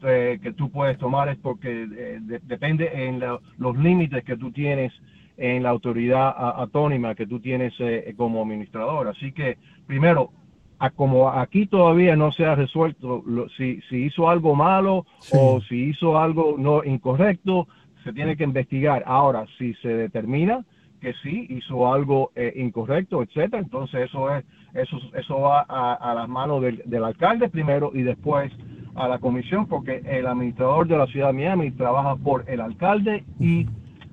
[0.05, 4.91] eh, que tú puedes tomar es porque eh, depende en los límites que tú tienes
[5.37, 9.07] en la autoridad autónoma que tú tienes eh, como administrador.
[9.07, 10.31] Así que, primero,
[10.91, 13.23] como aquí todavía no se ha resuelto
[13.57, 17.67] si, si, hizo algo malo o si hizo algo no incorrecto,
[18.03, 19.03] se tiene que investigar.
[19.05, 20.65] Ahora, si se determina
[20.99, 26.61] que sí hizo algo incorrecto, etcétera, entonces eso es eso eso va a, las manos
[26.61, 28.51] del, del alcalde primero y después
[28.95, 33.23] a la comisión porque el administrador de la ciudad de Miami trabaja por el alcalde
[33.39, 33.67] y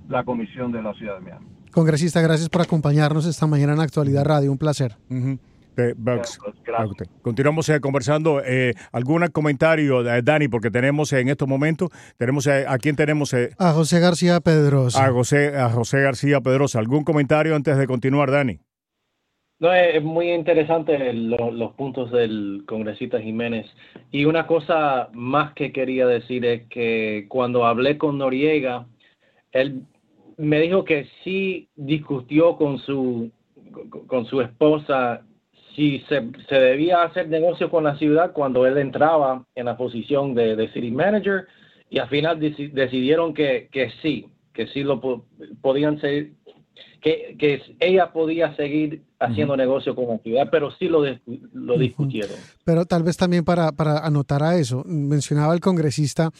[0.08, 1.46] la comisión de la ciudad de Miami.
[1.70, 4.50] Congresista, gracias por acompañarnos esta mañana en Actualidad Radio.
[4.50, 4.96] Un placer.
[7.22, 8.42] Continuamos eh, conversando.
[8.44, 10.48] Eh, ¿Algún comentario, eh, Dani?
[10.48, 13.34] Porque tenemos en estos momentos, tenemos ¿a quién tenemos?
[13.58, 15.04] a José García Pedrosa.
[15.04, 16.78] A José, a José García Pedrosa.
[16.78, 18.60] ¿Algún comentario antes de continuar, Dani?
[19.60, 23.66] No, es, muy interesante los puntos del congresista Jiménez.
[24.10, 28.86] Y una cosa más que quería decir es que cuando hablé con Noriega,
[29.52, 29.82] él
[30.38, 33.30] me dijo que sí discutió con su,
[34.06, 35.26] con su esposa
[35.74, 40.34] si se, se debía hacer negocio con la ciudad cuando él entraba en la posición
[40.34, 41.46] de, de city manager
[41.88, 45.00] y al final decidieron que, que sí, que sí lo
[45.60, 46.30] podían ser,
[47.00, 51.04] que, que ella podía seguir haciendo negocio con la ciudad, pero sí lo,
[51.52, 52.36] lo discutieron.
[52.64, 56.30] Pero tal vez también para, para anotar a eso, mencionaba el congresista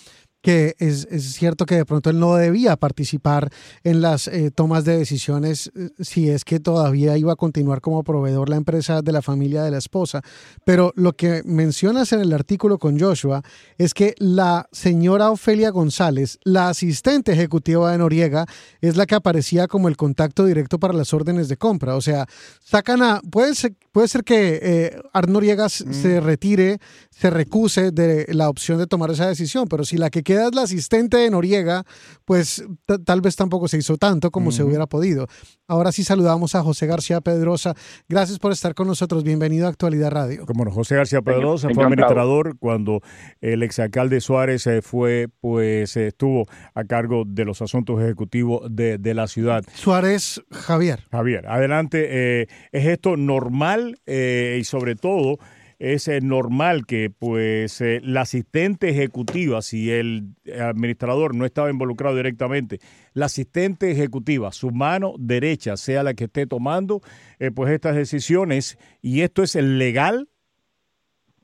[0.42, 3.50] que es, cierto que de pronto él no debía participar
[3.84, 8.02] en las eh, tomas de decisiones eh, si es que todavía iba a continuar como
[8.02, 10.22] proveedor la empresa de la familia de la esposa.
[10.64, 13.42] Pero lo que mencionas en el artículo con Joshua
[13.76, 18.46] es que la señora Ofelia González, la asistente ejecutiva de Noriega,
[18.80, 21.96] es la que aparecía como el contacto directo para las órdenes de compra.
[21.96, 22.26] O sea,
[22.64, 23.20] sacan a...
[23.30, 26.24] Puede ser, puede ser que eh, Noriega se mm.
[26.24, 26.78] retire,
[27.10, 30.62] se recuse de la opción de tomar esa decisión, pero si la que quedas la
[30.62, 31.82] asistente de Noriega,
[32.24, 32.64] pues
[33.04, 35.26] tal vez tampoco se hizo tanto como se hubiera podido.
[35.66, 37.74] Ahora sí saludamos a José García Pedrosa.
[38.08, 39.24] Gracias por estar con nosotros.
[39.24, 40.46] Bienvenido a Actualidad Radio.
[40.46, 43.00] Como no, José García Pedrosa fue administrador cuando
[43.40, 49.26] el exalcalde Suárez eh, fue, pues estuvo a cargo de los asuntos ejecutivos de, la
[49.26, 49.64] ciudad.
[49.74, 51.08] Suárez Javier.
[51.10, 52.06] Javier, adelante.
[52.08, 55.38] Eh, ¿Es esto normal eh, y sobre todo
[55.80, 62.14] es eh, normal que pues eh, la asistente ejecutiva, si el administrador no estaba involucrado
[62.14, 62.78] directamente,
[63.14, 67.00] la asistente ejecutiva, su mano derecha, sea la que esté tomando
[67.38, 70.28] eh, pues estas decisiones, y esto es legal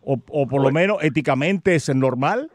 [0.03, 2.51] o, o por lo menos éticamente es normal.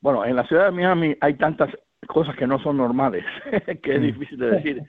[0.00, 1.70] Bueno, en la ciudad de Miami hay tantas
[2.06, 3.24] cosas que no son normales,
[3.82, 4.04] que es mm.
[4.04, 4.82] difícil de decir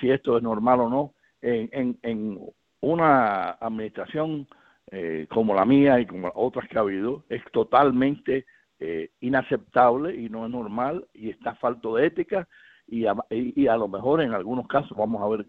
[0.00, 1.14] si esto es normal o no.
[1.42, 2.38] En, en, en
[2.80, 4.48] una administración
[4.90, 8.46] eh, como la mía y como otras que ha habido, es totalmente
[8.80, 12.48] eh, inaceptable y no es normal y está falto de ética
[12.90, 15.46] y a, lo mejor en algunos casos, vamos a ver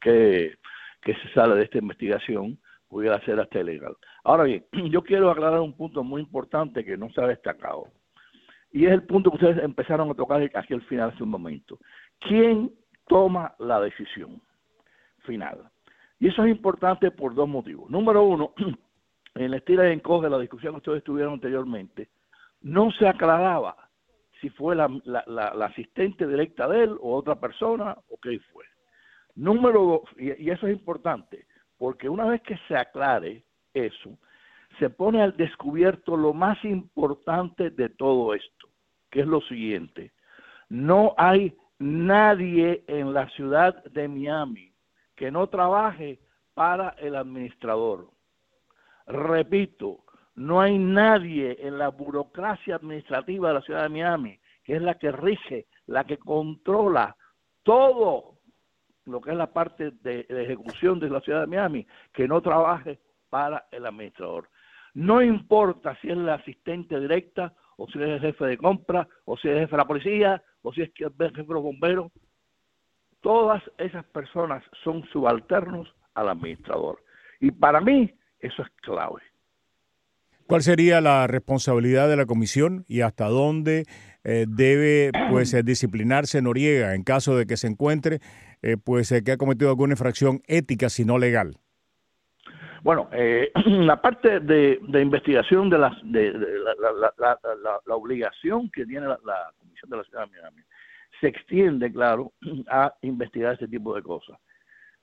[0.00, 0.54] qué,
[1.02, 3.96] qué se sale de esta investigación, pudiera ser hasta ilegal.
[4.24, 7.88] Ahora bien, yo quiero aclarar un punto muy importante que no se ha destacado.
[8.72, 11.78] Y es el punto que ustedes empezaron a tocar aquí al final hace un momento.
[12.20, 12.70] ¿Quién
[13.08, 14.40] toma la decisión
[15.24, 15.70] final?
[16.20, 17.90] Y eso es importante por dos motivos.
[17.90, 18.52] Número uno,
[19.34, 22.10] en la estira y encoge la discusión que ustedes tuvieron anteriormente,
[22.60, 23.74] no se aclaraba
[24.40, 24.86] si fue la,
[25.64, 28.64] asistente directa de él o otra persona o qué fue.
[29.34, 31.46] Número dos, y eso es importante,
[31.78, 34.18] porque una vez que se aclare eso,
[34.78, 38.68] se pone al descubierto lo más importante de todo esto,
[39.10, 40.12] que es lo siguiente.
[40.68, 44.69] No hay nadie en la ciudad de Miami
[45.20, 46.18] que no trabaje
[46.54, 48.08] para el administrador.
[49.06, 50.06] Repito,
[50.36, 54.94] no hay nadie en la burocracia administrativa de la ciudad de Miami, que es la
[54.94, 57.14] que rige, la que controla
[57.62, 58.38] todo
[59.04, 62.98] lo que es la parte de, ejecución de la ciudad de Miami, que no trabaje
[63.28, 64.48] para el administrador.
[64.94, 69.36] No importa si es la asistente directa, o si es el jefe de compra, o
[69.36, 72.10] si es el jefe de la policía, o si es el jefe de los bomberos,
[73.20, 77.02] todas esas personas son subalternos al administrador.
[77.40, 79.22] Y para mí eso es clave.
[80.46, 83.84] ¿Cuál sería la responsabilidad de la comisión y hasta dónde
[84.24, 88.18] eh, debe pues eh, disciplinarse Noriega en caso de que se encuentre
[88.60, 91.56] eh, pues que ha cometido alguna infracción ética si no legal?
[92.82, 93.08] Bueno,
[93.64, 100.04] la parte de, investigación de, las, de, la, obligación que tiene la, Comisión de la
[100.04, 100.62] Ciudad de Miami
[101.20, 102.32] se extiende, claro,
[102.70, 104.38] a investigar este tipo de cosas.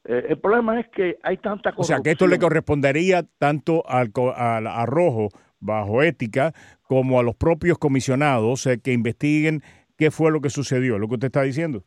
[0.04, 1.96] Eh, el problema es que hay tanta corrupción.
[1.96, 6.54] O sea, que esto le correspondería tanto al, al arrojo bajo ética
[6.84, 9.62] como a los propios comisionados eh, que investiguen
[9.98, 11.84] qué fue lo que sucedió, lo que usted está diciendo.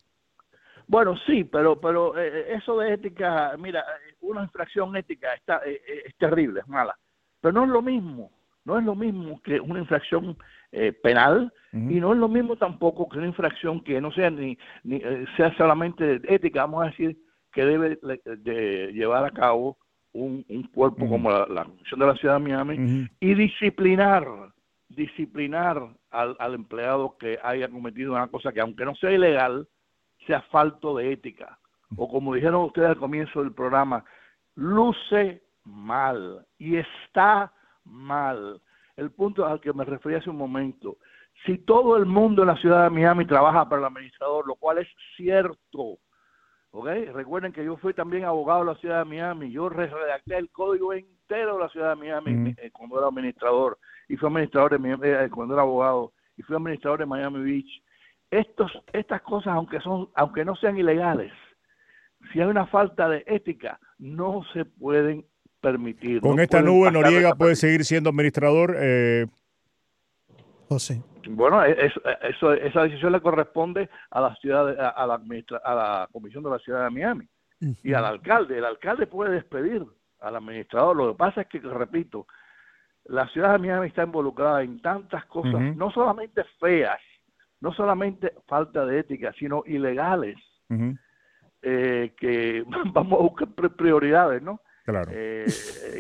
[0.86, 3.84] Bueno, sí, pero pero eh, eso de ética, mira,
[4.20, 6.98] una infracción ética está es terrible, es mala,
[7.40, 8.32] pero no es lo mismo,
[8.64, 10.36] no es lo mismo que una infracción
[11.02, 15.00] penal y no es lo mismo tampoco que una infracción que no sea ni, ni
[15.36, 17.16] sea solamente ética, vamos a decir
[17.52, 19.76] que debe de llevar a cabo
[20.12, 24.26] un, cuerpo como la, Comisión de la Ciudad de Miami y disciplinar,
[24.88, 25.80] disciplinar
[26.10, 29.68] al, al, empleado que haya cometido una cosa que aunque no sea ilegal,
[30.26, 31.58] sea falto de ética.
[31.96, 34.04] O como dijeron ustedes al comienzo del programa,
[34.54, 37.52] luce mal y está
[37.84, 38.60] mal.
[39.00, 40.98] El punto al que me referí hace un momento,
[41.46, 44.76] si todo el mundo en la ciudad de Miami trabaja para el administrador, lo cual
[44.76, 45.98] es cierto,
[46.72, 50.92] Recuerden que yo fui también abogado de la ciudad de Miami, yo redacté el código
[50.92, 55.30] entero de la ciudad de Miami eh, cuando era administrador, y fui administrador de, eh,
[55.30, 57.82] cuando era abogado, y fui administrador de Miami Beach.
[58.30, 61.32] Estos, estas cosas, aunque, son, aunque no sean ilegales,
[62.32, 65.24] si hay una falta de ética, no se pueden
[65.60, 66.20] permitir.
[66.20, 68.76] Con esta nube, Noriega puede seguir siendo administrador.
[68.78, 69.26] Eh...
[70.68, 71.02] José.
[71.28, 75.20] Bueno, eso, esa decisión le corresponde a la ciudad, a, la,
[75.64, 77.28] a la comisión de la ciudad de Miami
[77.82, 78.58] y al alcalde.
[78.58, 79.84] El alcalde puede despedir
[80.20, 80.96] al administrador.
[80.96, 82.26] Lo que pasa es que, repito,
[83.04, 87.00] la ciudad de Miami está involucrada en tantas cosas, no solamente feas,
[87.60, 90.36] no solamente falta de ética, sino ilegales,
[91.62, 94.60] eh, que vamos a buscar prioridades, ¿no?
[94.84, 95.10] Claro.
[95.14, 95.46] Eh,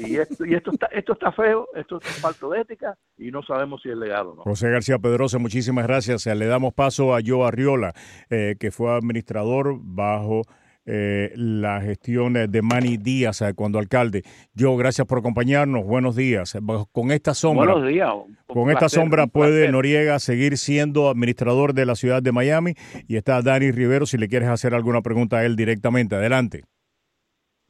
[0.06, 3.42] y esto, y esto, está, esto está feo, esto es falto de ética y no
[3.42, 4.42] sabemos si es legal o no.
[4.42, 6.26] José García Pedrosa, muchísimas gracias.
[6.26, 7.92] Le damos paso a Joe Arriola,
[8.30, 10.42] eh, que fue administrador bajo
[10.86, 14.22] eh, la gestión de Manny Díaz cuando alcalde.
[14.58, 15.84] Joe, gracias por acompañarnos.
[15.84, 16.56] Buenos días.
[16.90, 18.10] Con esta sombra, Buenos días.
[18.46, 22.74] con esta sombra puede Noriega seguir siendo administrador de la ciudad de Miami
[23.06, 26.16] y está Dani Rivero si le quieres hacer alguna pregunta a él directamente.
[26.16, 26.64] Adelante.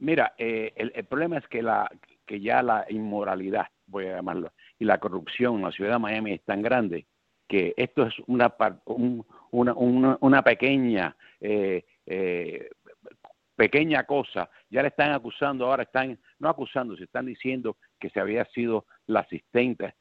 [0.01, 1.87] Mira, eh, el, problema es que, la,
[2.25, 6.33] que ya la inmoralidad, voy a llamarlo, y la corrupción en la ciudad de Miami
[6.33, 7.05] es tan grande
[7.47, 8.51] que esto es una,
[8.85, 12.69] una, una, una, pequeña eh, eh,
[13.55, 14.49] pequeña cosa.
[14.71, 18.87] Ya le están acusando, ahora están, no acusando, se están diciendo que se había sido
[19.05, 19.93] la asistente.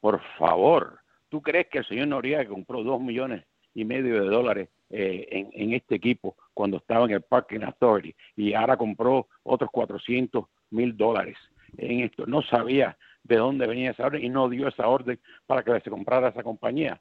[0.00, 1.00] Por favor,
[1.30, 5.72] ¿tú crees que el señor Noriega compró dos millones y medio de dólares eh, en,
[5.72, 11.36] este equipo cuando estaba en el Parking Authority y ahora compró otros 400 mil dólares
[11.76, 12.26] en esto.
[12.26, 15.90] No sabía de dónde venía esa orden y no dio esa orden para que se
[15.90, 17.00] comprara esa compañía.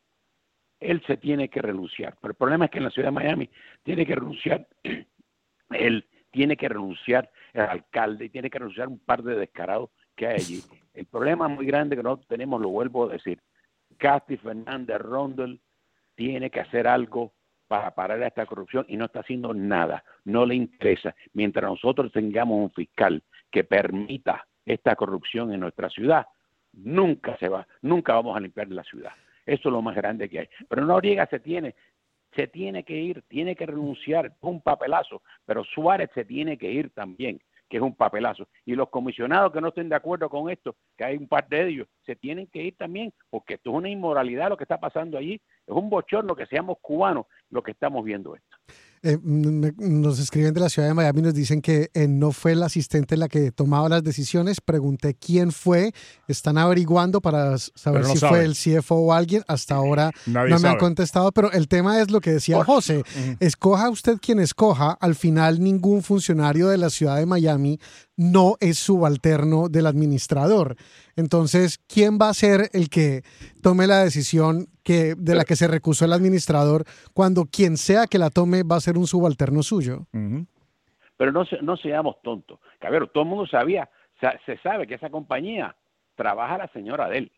[0.80, 2.16] Él se tiene que renunciar.
[2.22, 3.50] Pero el problema es que en la ciudad de Miami
[3.84, 4.68] tiene que renunciar,
[5.72, 10.28] él tiene que renunciar el alcalde y tiene que renunciar un par de descarados que
[10.28, 10.62] hay allí.
[10.94, 13.42] El problema muy grande que nosotros tenemos, lo vuelvo a decir,
[13.98, 15.60] Casti Fernández Rondel
[16.20, 17.32] tiene que hacer algo
[17.70, 21.16] para parar esta corrupción y no está haciendo nada, no le interesa.
[21.32, 26.28] Mientras nosotros tengamos un fiscal que permita esta corrupción en nuestra ciudad,
[26.74, 29.14] nunca se va, nunca vamos a limpiar la ciudad.
[29.46, 30.50] Eso es lo más grande que hay.
[30.68, 31.74] Pero Noriega se tiene,
[32.36, 36.90] se tiene que ir, tiene que renunciar, un papelazo, pero Suárez se tiene que ir
[36.90, 38.50] también, que es un papelazo.
[38.66, 41.66] Y los comisionados que no estén de acuerdo con esto, que hay un par de
[41.66, 45.18] ellos, se tienen que ir también, porque esto es una inmoralidad lo que está pasando
[45.18, 48.58] allí es un bochorno que seamos cubanos lo que estamos viendo esto.
[49.02, 52.64] Eh, nos escriben de la ciudad de Miami, nos dicen que eh, no fue el
[52.64, 54.60] asistente la que tomaba las decisiones.
[54.60, 55.94] Pregunté quién fue.
[56.28, 59.44] Están averiguando para saber si fue el CFO o alguien.
[59.48, 63.04] Hasta ahora no me han contestado, pero el tema es lo que decía José.
[63.40, 64.98] Escoja usted quien escoja.
[65.00, 67.80] Al final, ningún funcionario de la ciudad de Miami
[68.18, 70.76] no es subalterno del administrador.
[71.16, 73.24] Entonces, ¿quién va a ser el que
[73.62, 78.18] tome la decisión que, de la que se recusó el administrador cuando quien sea que
[78.18, 80.08] la tome va a ser un subalterno suyo?
[81.16, 82.60] Pero no, no seamos tontos.
[82.80, 83.88] Cabrero, todo el mundo sabía,
[84.48, 85.76] se sabe que esa compañía
[86.16, 87.32] trabaja la señora de él.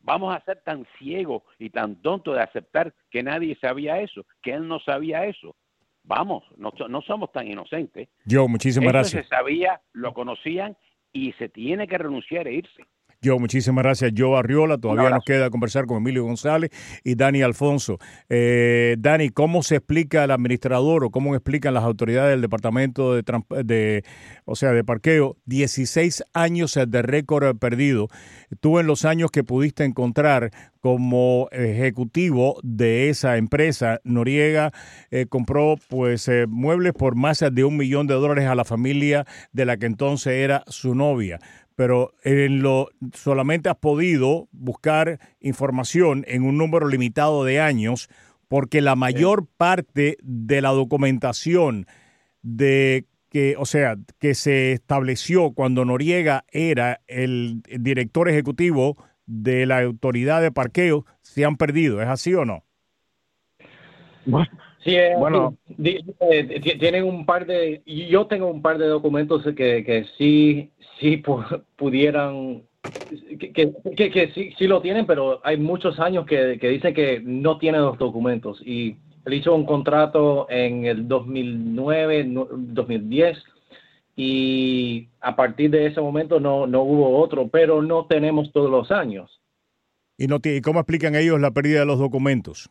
[0.00, 4.52] Vamos a ser tan ciegos y tan tontos de aceptar que nadie sabía eso, que
[4.52, 5.56] él no sabía eso.
[6.02, 8.10] Vamos, no, no somos tan inocentes.
[8.26, 9.22] Yo, muchísimas gracias.
[9.24, 10.76] se sabía, lo conocían
[11.10, 12.84] y se tiene que renunciar e irse.
[13.22, 14.78] Yo, muchísimas gracias, Joe Arriola.
[14.78, 16.70] Todavía nos queda conversar con Emilio González
[17.04, 17.98] y Dani Alfonso.
[18.30, 23.22] Eh, Dani, ¿cómo se explica el administrador o cómo explican las autoridades del Departamento de,
[23.62, 24.04] de
[24.46, 28.08] o sea, de parqueo 16 años de récord perdido?
[28.60, 30.50] Tú en los años que pudiste encontrar
[30.80, 34.72] como ejecutivo de esa empresa, Noriega
[35.10, 39.26] eh, compró pues eh, muebles por más de un millón de dólares a la familia
[39.52, 41.38] de la que entonces era su novia
[41.80, 48.10] pero en lo solamente has podido buscar información en un número limitado de años
[48.48, 51.86] porque la mayor parte de la documentación
[52.42, 59.80] de que, o sea, que se estableció cuando Noriega era el director ejecutivo de la
[59.80, 62.02] autoridad de parqueo se han perdido.
[62.02, 62.62] ¿Es así o no?
[64.82, 69.84] Sí, eh, bueno, eh, tienen un par de, yo tengo un par de documentos que,
[69.84, 71.22] que sí, sí
[71.76, 72.62] pudieran,
[73.38, 77.20] que, que, que, sí, sí, lo tienen, pero hay muchos años que, que dicen que
[77.20, 78.62] no tienen los documentos.
[78.64, 83.38] Y él hizo un contrato en el 2009, 2010,
[84.16, 88.90] y a partir de ese momento no, no hubo otro, pero no tenemos todos los
[88.90, 89.40] años.
[90.16, 92.70] ¿Y, no ¿Y cómo explican ellos la pérdida de los documentos?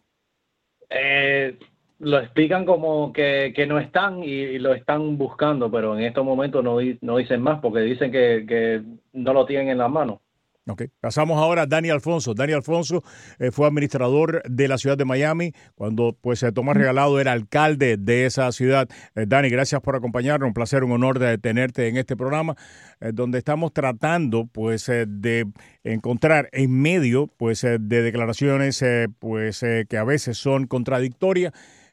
[0.89, 1.57] Eh,
[1.99, 6.63] lo explican como que, que no están y, lo están buscando, pero en estos momentos
[6.63, 8.81] no, no dicen más porque dicen que, que
[9.13, 10.21] no lo tienen en la mano.
[10.69, 12.35] Ok, pasamos ahora a Dani Alfonso.
[12.35, 13.03] Dani Alfonso
[13.39, 18.27] eh, fue administrador de la ciudad de Miami cuando pues Tomás Regalado era alcalde de
[18.27, 18.87] esa ciudad.
[19.15, 20.45] Eh, Dani, gracias por acompañarnos.
[20.47, 22.55] Un placer, un honor de tenerte en este programa
[23.01, 25.47] eh, donde estamos tratando pues de
[25.83, 28.83] encontrar en medio pues de declaraciones
[29.17, 31.51] pues que a veces son contradictorias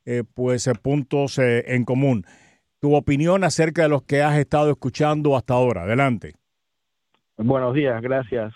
[0.09, 2.25] eh, pues eh, puntos eh, en común.
[2.81, 5.83] Tu opinión acerca de los que has estado escuchando hasta ahora.
[5.83, 6.35] Adelante.
[7.37, 8.55] Buenos días, gracias.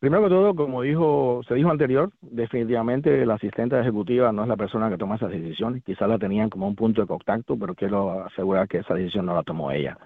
[0.00, 4.56] primero que todo, como dijo, se dijo anterior, definitivamente la asistente ejecutiva no es la
[4.56, 5.84] persona que toma esas decisiones.
[5.84, 9.36] Quizás la tenían como un punto de contacto, pero quiero asegurar que esa decisión no
[9.36, 9.96] la tomó ella.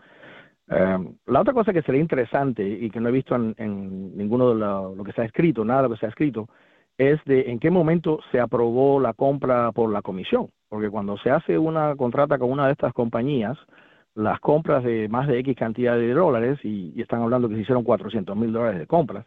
[0.69, 5.03] la otra cosa que sería interesante y que no he visto en, ninguno de lo,
[5.03, 6.47] que se ha escrito, nada de lo que se ha escrito,
[6.99, 11.31] es de en qué momento se aprobó la compra por la comisión, porque cuando se
[11.31, 13.59] hace una contrata con una de estas compañías,
[14.15, 17.85] las compras de más de X cantidad de dólares, y, están hablando que se hicieron
[17.85, 19.27] 400 mil dólares de compras,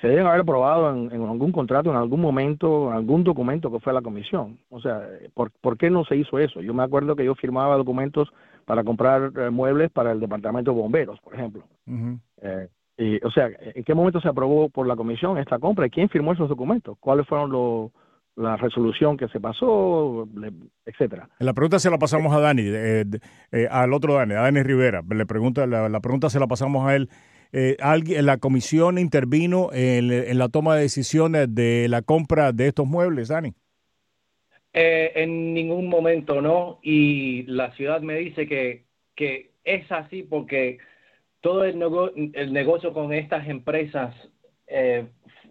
[0.00, 3.92] se deben haber aprobado en, algún contrato, en algún momento, en algún documento que fue
[3.92, 4.58] a la comisión.
[4.70, 5.02] O sea,
[5.34, 6.62] ¿por, ¿por, qué no se hizo eso?
[6.62, 8.32] Yo me acuerdo que yo firmaba documentos
[8.64, 11.64] para comprar eh, muebles para el departamento de bomberos, por ejemplo.
[12.40, 12.68] Eh,
[13.22, 15.86] o sea, ¿en qué momento se aprobó por la comisión esta compra?
[15.86, 16.98] ¿Y quién firmó esos documentos?
[17.00, 17.90] ¿Cuáles fueron los
[18.36, 20.28] la resolución que se pasó,
[20.86, 21.28] etcétera.
[21.38, 23.04] La pregunta se la pasamos a Dani, eh,
[23.70, 25.02] al otro Dani, a Dani Rivera.
[25.08, 27.08] Le pregunta, la, pregunta se la pasamos a él.
[27.52, 32.86] Eh, ¿alguien, ¿La comisión intervino en, la toma de decisiones de la compra de estos
[32.86, 33.54] muebles, Dani?
[34.72, 38.84] en ningún momento no, y la ciudad me dice que,
[39.16, 40.78] que es así porque
[41.40, 41.82] todo el,
[42.34, 44.14] el negocio con estas empresas
[44.66, 45.06] eh,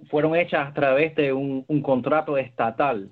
[0.09, 3.11] fueron hechas a través de un, contrato estatal.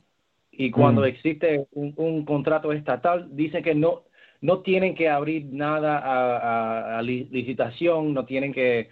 [0.52, 1.06] Y cuando mm.
[1.06, 4.04] existe un, contrato estatal, dice que no,
[4.42, 8.90] no tienen que abrir nada a, licitación, no tienen que,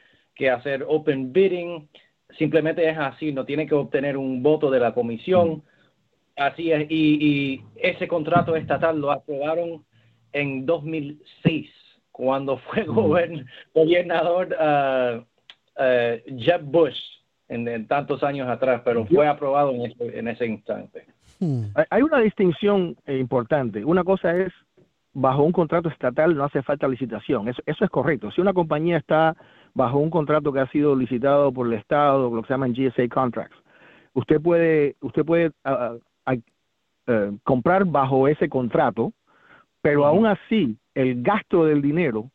[0.51, 1.87] hacer open bidding,
[2.37, 5.49] simplemente es así, no tienen que obtener un voto de la comisión.
[5.49, 5.61] Mm.
[6.37, 9.85] Así es, y, y ese contrato estatal lo aprobaron
[10.33, 11.84] en 2006
[12.15, 15.17] cuando fue gobernador uh,
[15.81, 16.97] uh, Jeb Bush
[17.49, 21.05] en, tantos años atrás, pero fue aprobado en ese, en ese instante.
[21.39, 21.65] Hmm.
[21.89, 23.83] Hay una distinción eh, importante.
[23.83, 24.53] Una cosa es,
[25.13, 27.49] bajo un contrato estatal no hace falta licitación.
[27.49, 28.31] Eso, eso es correcto.
[28.31, 29.35] Si una compañía está
[29.73, 33.09] bajo un contrato que ha sido licitado por el Estado, lo que se llaman GSA
[33.09, 33.57] contracts,
[34.13, 35.99] usted puede, usted puede uh,
[37.43, 39.11] comprar bajo ese contrato,
[39.85, 42.31] pero aún así el gasto del dinero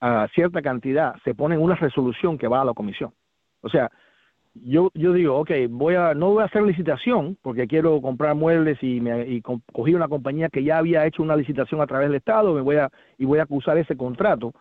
[0.00, 3.10] a cierta cantidad se pone en una resolución que va a la comisión.
[3.62, 3.90] O sea,
[4.54, 8.80] yo, yo digo, ok, voy a, no voy a hacer licitación porque quiero comprar muebles
[8.80, 12.18] y, me, y cogí una compañía que ya había hecho una licitación a través del
[12.18, 12.88] Estado me voy a,
[13.18, 14.54] y voy a acusar ese contrato,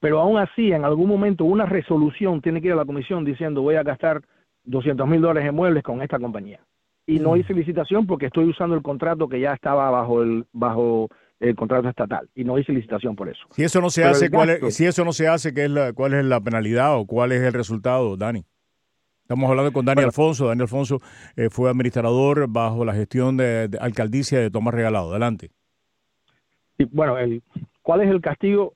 [0.00, 3.60] pero aún así en algún momento una resolución tiene que ir a la comisión diciendo
[3.60, 4.22] voy a gastar
[4.64, 6.60] 200 mil dólares en muebles con esta compañía.
[7.06, 11.10] Y no hice licitación porque estoy usando el contrato que ya estaba bajo el, bajo
[11.48, 13.46] el contrato estatal y no hice licitación por eso.
[13.50, 15.92] Si eso no se hace, ¿cuál es, si eso no se hace, ¿qué es la,
[15.92, 18.44] ¿cuál es la penalidad o cuál es el resultado, Dani?
[19.22, 20.48] Estamos hablando con Dani Alfonso.
[20.48, 21.00] Dani Alfonso
[21.36, 25.10] eh, fue administrador bajo la gestión de, alcaldicia de Tomás Regalado.
[25.10, 25.50] Adelante.
[26.90, 27.42] bueno, el,
[27.82, 28.74] ¿cuál es el castigo?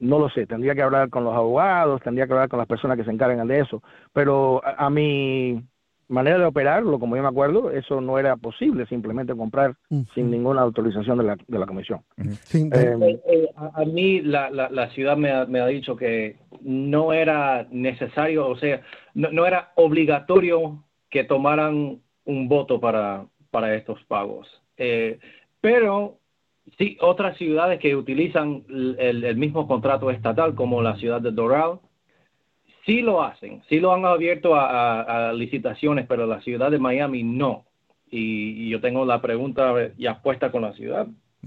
[0.00, 2.96] no lo sé, tendría que hablar con los abogados, tendría que hablar con las personas
[2.96, 3.82] que se encargan de eso,
[4.12, 5.62] pero a, mi
[6.10, 9.74] manera de operarlo, como yo me acuerdo, eso no era posible, simplemente comprar
[10.14, 12.00] sin ninguna autorización de la, de la comisión.
[12.18, 17.12] Eh, eh, eh, a, mí la, la, ciudad me ha, me ha, dicho que no
[17.12, 18.82] era necesario, o sea,
[19.14, 24.48] no, no era obligatorio que tomaran un voto para, para estos pagos.
[25.60, 26.20] pero
[26.78, 31.80] Sí, otras ciudades que utilizan el, mismo contrato estatal, como la ciudad de Doral,
[32.84, 37.64] sí lo hacen, sí lo han abierto a, licitaciones, pero la ciudad de Miami no.
[38.10, 41.06] Y, yo tengo la pregunta ya puesta con la ciudad,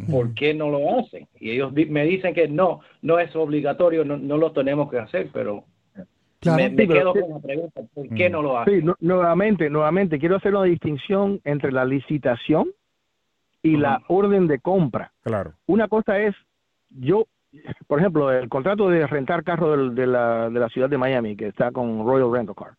[0.09, 1.27] ¿por qué no lo hacen?
[1.39, 5.65] Y ellos me dicen que no, no es obligatorio, no, lo tenemos que hacer, pero
[6.45, 8.81] me, quedo con la pregunta, ¿por qué no lo hacen?
[8.81, 12.69] Sí, nuevamente, nuevamente, quiero hacer una distinción entre la licitación
[13.61, 15.11] y la orden de compra.
[15.23, 15.53] Claro.
[15.65, 16.35] Una cosa es,
[16.89, 17.27] yo,
[17.87, 21.47] por ejemplo, el contrato de rentar carro de, la, de la ciudad de Miami, que
[21.47, 22.73] está con Royal Rental Car,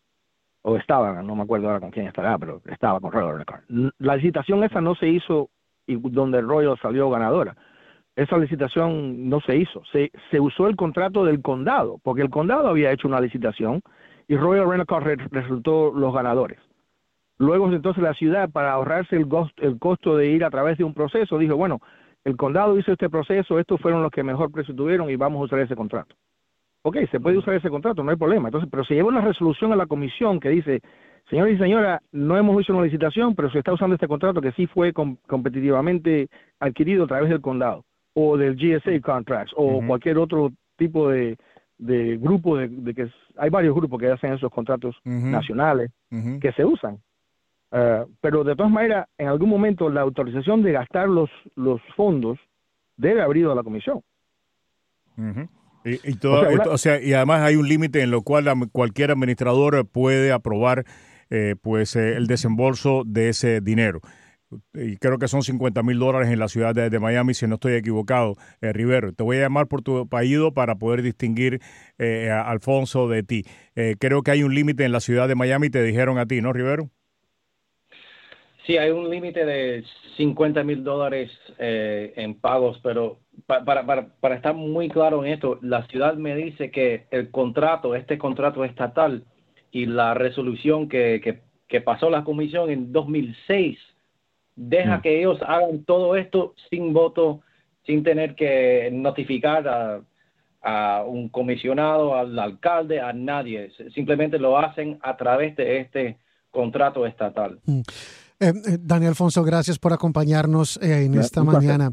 [0.61, 3.63] o estaba, no me acuerdo ahora con quién estará, pero estaba con Royal Rental Car.
[3.99, 5.49] La licitación esa no se hizo
[5.87, 7.55] y donde Royal salió ganadora.
[8.15, 9.83] Esa licitación no se hizo.
[9.91, 13.81] Se, se usó el contrato del condado, porque el condado había hecho una licitación
[14.27, 16.59] y Royal Rental Car resultó los ganadores.
[17.37, 20.93] Luego entonces la ciudad, para ahorrarse el, el costo de ir a través de un
[20.93, 21.81] proceso, dijo, bueno,
[22.25, 25.43] el condado hizo este proceso, estos fueron los que mejor precio tuvieron y vamos a
[25.45, 26.15] usar ese contrato.
[26.81, 28.47] Ok, se puede usar ese contrato, no hay problema.
[28.47, 30.81] Entonces, pero se lleva una resolución a la comisión que dice,
[31.29, 34.51] señores y señoras, no hemos hecho una licitación, pero se está usando este contrato que
[34.53, 36.27] sí fue competitivamente
[36.59, 41.37] adquirido a través del condado o del GSA contracts o cualquier otro tipo de,
[41.77, 43.07] grupo de, que
[43.37, 45.91] hay varios grupos que hacen esos contratos nacionales
[46.41, 46.97] que se usan.
[47.71, 52.39] Eh, pero de todas maneras, en algún momento la autorización de gastar los, los fondos
[52.97, 54.01] debe haber ido a la comisión.
[55.83, 60.31] y, todo, o, sea, y además hay un límite en lo cual cualquier administrador puede
[60.31, 60.85] aprobar
[61.29, 63.99] eh, pues eh, el desembolso de ese dinero.
[64.73, 67.73] Y creo que son 50 mil dólares en la ciudad de, Miami, si no estoy
[67.73, 69.11] equivocado, Rivero.
[69.11, 71.59] Te voy a llamar por tu apellido para poder distinguir
[71.99, 73.43] a Alfonso de ti.
[73.99, 76.53] creo que hay un límite en la ciudad de Miami, te dijeron a ti, ¿no,
[76.53, 76.89] Rivero?
[78.65, 79.83] Sí, hay un límite de
[80.17, 85.59] 50 mil dólares eh, en pagos, pero para, para, para, estar muy claro en esto,
[85.61, 89.23] la ciudad me dice que el contrato, este contrato estatal
[89.71, 91.21] y la resolución que,
[91.67, 93.77] que, pasó la comisión en 2006
[94.55, 95.01] deja mm.
[95.01, 97.41] que ellos hagan todo esto sin voto,
[97.85, 100.01] sin tener que notificar a,
[100.61, 103.71] a un comisionado, al alcalde, a nadie.
[103.93, 106.17] Simplemente lo hacen a través de este
[106.49, 107.59] contrato estatal.
[107.65, 107.81] Mm.
[108.39, 111.91] Eh, eh, Daniel Alfonso, gracias por acompañarnos eh, en esta mañana.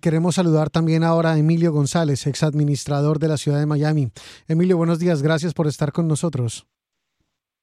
[0.00, 4.10] queremos saludar también ahora a Emilio González, ex administrador de la ciudad de Miami.
[4.48, 6.66] Emilio, buenos días, gracias por estar con nosotros.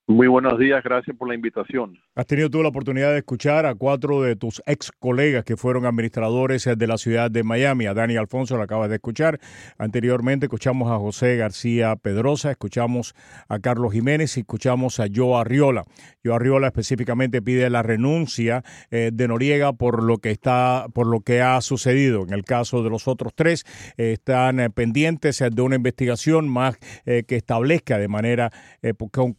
[0.09, 1.99] Muy buenos días, gracias por la invitación.
[2.15, 5.85] Has tenido tú la oportunidad de escuchar a cuatro de tus ex colegas que fueron
[5.85, 7.85] administradores de la ciudad de Miami.
[7.85, 9.39] A Dani Alfonso lo acabas de escuchar.
[9.77, 13.13] Anteriormente escuchamos a José García Pedrosa, escuchamos
[13.47, 15.85] a Carlos Jiménez y escuchamos a Joe Arriola.
[16.25, 21.19] Joe Arriola específicamente pide la renuncia eh, de Noriega por lo que está, por lo
[21.19, 22.23] que ha sucedido.
[22.23, 23.63] En el caso de los otros tres,
[23.95, 28.51] eh, están eh, pendientes de una investigación más que establezca de manera
[29.11, 29.35] con,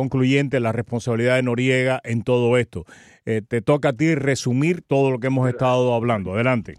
[0.00, 2.84] concluyente la responsabilidad de Noriega en todo esto.
[3.26, 6.32] Eh, te toca a ti resumir todo lo que hemos estado hablando.
[6.32, 6.76] Adelante.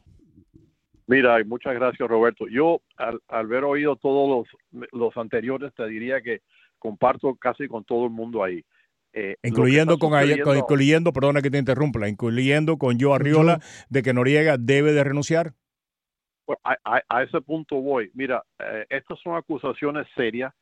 [1.05, 2.47] Mira, muchas gracias Roberto.
[2.47, 6.41] Yo al, haber oído todos los, los, anteriores te diría que
[6.79, 8.63] comparto casi con todo el mundo ahí.
[9.13, 10.13] Eh, incluyendo con,
[10.55, 13.59] incluyendo, perdona que te interrumpa, incluyendo con yo Arriola
[13.89, 15.53] de que Noriega debe de renunciar.
[16.45, 18.09] Pues, a, ese punto voy.
[18.15, 20.53] Mira, eh, estas son acusaciones serias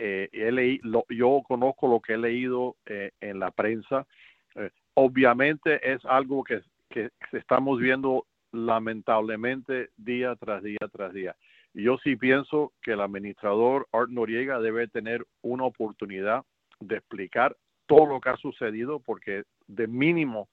[0.00, 4.06] eh, he yo conozco lo que he leído eh, en la prensa.
[4.54, 11.34] Eh, obviamente es algo que, que estamos viendo lamentablemente día tras día tras día.
[11.74, 16.44] Yo sí pienso que el administrador Art Noriega debe tener una oportunidad
[16.80, 20.48] de explicar todo lo que ha sucedido porque de mínimo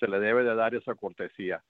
[0.00, 1.62] se le debe de dar esa cortesía.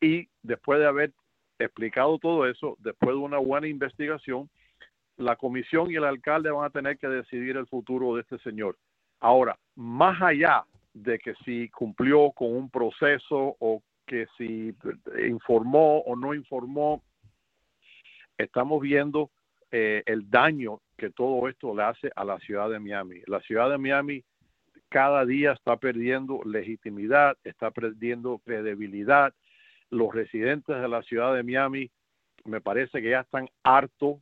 [0.00, 1.12] Y después de haber
[1.58, 4.48] explicado todo eso, después de una buena investigación,
[5.20, 8.78] la comisión y el alcalde van a tener que decidir el futuro de este señor.
[9.20, 10.64] Ahora, más allá
[10.94, 14.74] de que si cumplió con un proceso o que si
[15.28, 17.02] informó o no informó,
[18.38, 19.30] estamos viendo
[19.70, 23.20] eh, el daño que todo esto le hace a la ciudad de Miami.
[23.26, 24.24] La ciudad de Miami
[24.88, 29.34] cada día está perdiendo legitimidad, está perdiendo credibilidad.
[29.90, 31.90] Los residentes de la ciudad de Miami
[32.44, 34.16] me parece que ya están hartos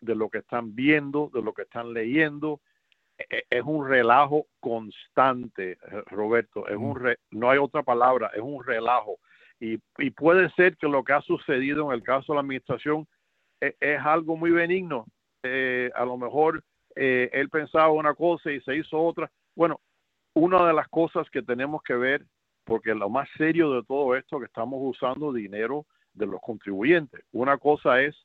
[0.00, 2.60] de lo que están viendo, de lo que están leyendo.
[3.18, 6.68] E, e, es un relajo constante, Roberto.
[6.68, 9.18] Es un no hay otra palabra, es un relajo.
[9.60, 13.08] Y, y, puede ser que lo que ha sucedido en el caso de la administración
[13.60, 15.06] es, es algo muy benigno.
[15.42, 16.62] Eh, a lo mejor
[16.96, 19.30] eh, él pensaba una cosa y se hizo otra.
[19.54, 19.80] Bueno,
[20.34, 22.24] una de las cosas que tenemos que ver,
[22.64, 27.24] porque lo más serio de todo esto que estamos usando dinero de los contribuyentes.
[27.32, 28.16] Una cosa es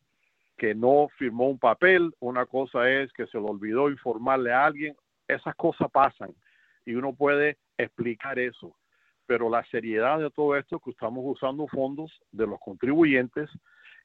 [0.58, 4.95] que no firmó un papel, una cosa es que se le olvidó informarle a alguien,
[5.28, 6.34] esas cosas pasan
[6.86, 8.76] y uno puede explicar eso.
[9.26, 13.49] Pero la seriedad de todo esto es que estamos usando fondos de los contribuyentes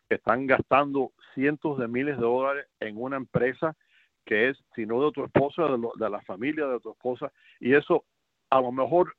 [0.08, 3.76] que están gastando cientos de miles de dólares en una empresa
[4.24, 7.32] que es, si no de tu esposa, de, de la familia de tu esposa.
[7.60, 8.04] Y eso,
[8.50, 9.14] a lo mejor,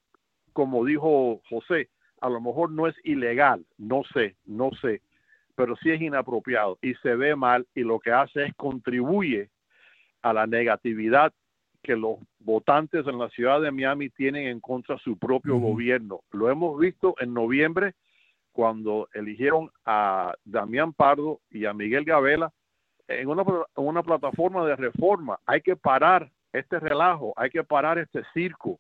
[0.53, 1.89] como dijo José,
[2.21, 5.01] a lo mejor no es ilegal, no sé, no sé,
[5.60, 9.49] pero sí es inapropiado y se ve mal y lo que hace es contribuye
[10.22, 11.34] a la negatividad
[11.84, 16.22] que los votantes en la ciudad de Miami tienen en contra de su propio gobierno.
[16.32, 17.95] Lo hemos visto en noviembre
[18.53, 22.05] cuando eligieron a Damián Pardo y a Miguel
[23.10, 25.41] en una, en una plataforma de reforma.
[25.45, 28.80] Hay que parar este relajo, hay que parar este circo,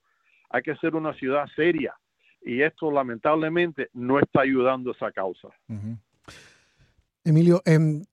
[0.49, 1.93] hay que ser una ciudad seria
[2.41, 5.49] y esto lamentablemente no está ayudando a esa causa.
[7.29, 8.03] Emilio, em,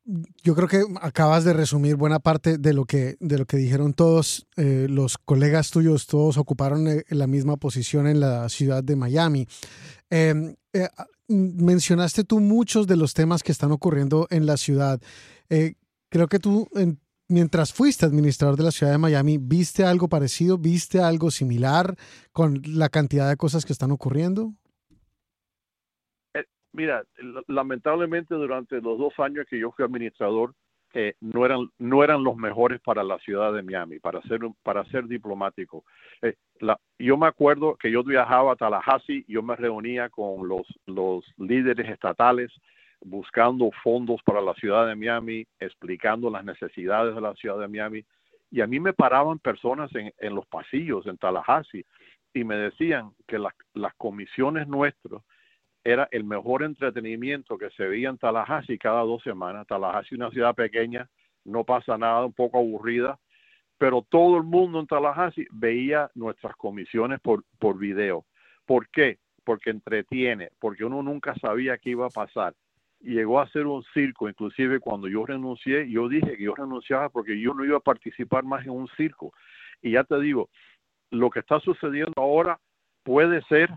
[0.43, 3.95] yo creo que acabas de resumir buena parte de lo que, de lo que dijeron
[3.95, 8.95] todos eh, los colegas tuyos, todos ocuparon eh, la misma posición en la ciudad de
[8.95, 9.49] Miami.
[10.11, 10.89] Em, eh,
[11.29, 15.01] mencionaste tú muchos de los temas que están ocurriendo en la ciudad.
[16.09, 16.69] creo que tú
[17.29, 20.59] mientras fuiste administrador de la ciudad de Miami, ¿viste algo parecido?
[20.59, 21.97] ¿Viste algo similar
[22.33, 24.55] con la cantidad de cosas que están ocurriendo?
[26.77, 27.05] Mira,
[27.49, 30.53] lamentablemente durante los dos años que yo fui administrador,
[30.93, 34.85] eh, no eran no eran los mejores para la ciudad de Miami, para ser para
[34.91, 35.85] ser diplomático.
[36.21, 36.35] Eh,
[36.99, 41.89] yo me acuerdo que yo viajaba a Tallahassee, yo me reunía con los los líderes
[41.89, 42.53] estatales
[43.01, 48.05] buscando fondos para la ciudad de Miami, explicando las necesidades de la ciudad de Miami.
[48.51, 51.87] Y a mí me paraban personas en, en los pasillos en Tallahassee
[52.35, 55.23] y me decían que las comisiones nuestras
[55.87, 59.69] era el mejor entretenimiento que se veía en Tallahassee cada dos semanas.
[59.69, 61.09] Tallahassee una ciudad pequeña,
[61.45, 63.21] no pasa nada, un poco aburrida,
[63.79, 68.25] pero todo el mundo en Tallahassee veía nuestras comisiones por, por video.
[68.65, 69.19] ¿Por qué?
[69.45, 72.53] Porque entretiene, porque uno nunca sabía qué iba a pasar
[73.01, 77.39] llegó a ser un circo, inclusive cuando yo renuncié, yo dije que yo renunciaba porque
[77.39, 79.33] yo no iba a participar más en un circo.
[79.83, 80.49] Y ya te digo,
[81.11, 82.59] lo que está sucediendo ahora
[83.05, 83.71] puede ser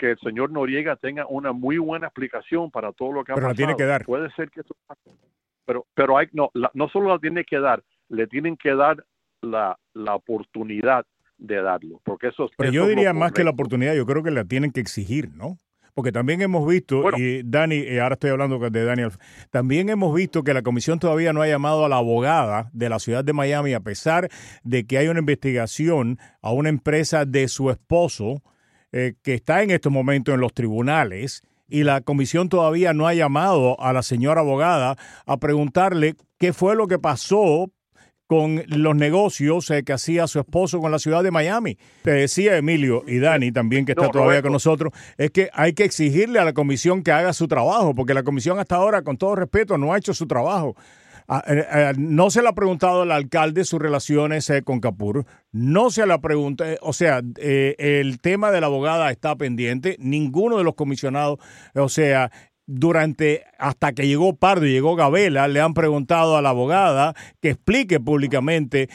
[0.00, 3.48] que el señor Noriega tenga una muy buena explicación para todo lo que ha pero
[3.48, 3.56] pasado.
[3.56, 4.04] tiene que dar.
[4.06, 4.62] Puede ser que
[5.66, 9.04] pero pero hay no no solo la tiene que dar, le tienen que dar
[9.42, 11.04] la, la oportunidad
[11.36, 14.44] de darlo, porque eso Pero yo diría más que la oportunidad, yo creo que la
[14.44, 15.58] tienen que exigir, ¿no?
[15.94, 19.10] Porque también hemos visto, y Dani, eh, ahora estoy hablando de Daniel,
[19.50, 22.98] también hemos visto que la comisión todavía no ha llamado a la abogada de la
[22.98, 24.28] ciudad de Miami, a pesar
[24.62, 28.42] de que hay una investigación a una empresa de su esposo
[28.92, 33.14] eh, que está en estos momentos en los tribunales y la comisión todavía no ha
[33.14, 37.70] llamado a la señora abogada a preguntarle qué fue lo que pasó
[38.30, 41.78] con los negocios eh, que hacía su esposo con la ciudad de Miami.
[42.02, 45.82] Te decía Emilio y Dani también, que está todavía con nosotros, es que hay que
[45.82, 49.34] exigirle a la comisión que haga su trabajo, porque la comisión hasta ahora, con todo
[49.34, 50.76] respeto, no ha hecho su trabajo.
[51.32, 55.90] Ah, eh, eh, no se le ha preguntado al alcalde sus relaciones con Capur, no
[55.90, 60.64] se le ha preguntado, o sea, el tema de la abogada está pendiente, ninguno de
[60.64, 61.38] los comisionados,
[61.76, 62.32] o sea,
[62.66, 67.50] durante hasta que llegó Pardo y llegó Gabela, le han preguntado a la abogada que
[67.50, 68.88] explique públicamente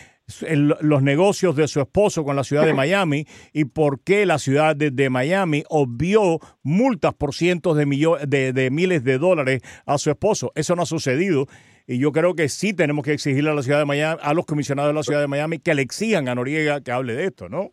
[0.50, 4.76] los negocios de su esposo con la ciudad de Miami y por qué la ciudad
[4.76, 10.52] de, Miami obvió multas por cientos de, millones, de, miles de dólares a su esposo.
[10.56, 11.48] Eso no ha sucedido
[11.88, 14.46] y yo creo que sí tenemos que exigirle a la ciudad de Miami, a los
[14.46, 17.50] comisionados de la ciudad de Miami que le exijan a Noriega que hable de esto,
[17.50, 17.72] ¿no?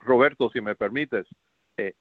[0.00, 1.26] Roberto, si me permites,
[1.76, 1.94] eh,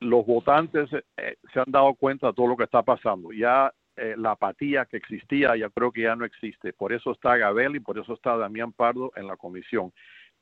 [0.00, 3.32] los votantes eh, se han dado cuenta de todo lo que está pasando.
[3.32, 6.72] Ya eh, la apatía que existía, ya creo que ya no existe.
[6.72, 9.92] Por eso está Gabel y por eso está Damián Pardo en la comisión.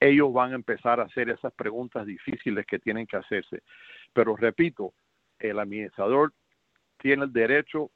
[0.00, 3.62] Ellos van a empezar a hacer esas preguntas difíciles que tienen que hacerse.
[4.12, 4.94] Pero repito,
[5.38, 6.32] el administrador
[6.98, 7.90] tiene el derecho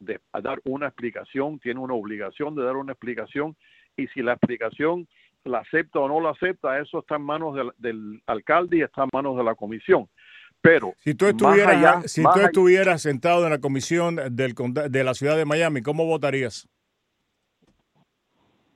[0.00, 3.56] de dar una explicación, tiene una obligación de dar una explicación
[3.96, 5.08] y si la explicación
[5.44, 9.02] la acepta o no la acepta, eso está en manos del, del alcalde y está
[9.02, 10.08] en manos de la comisión.
[10.64, 15.36] Pero si tú estuvieras, si tú estuvieras sentado en la comisión del, de la ciudad
[15.36, 16.66] de Miami, ¿cómo votarías?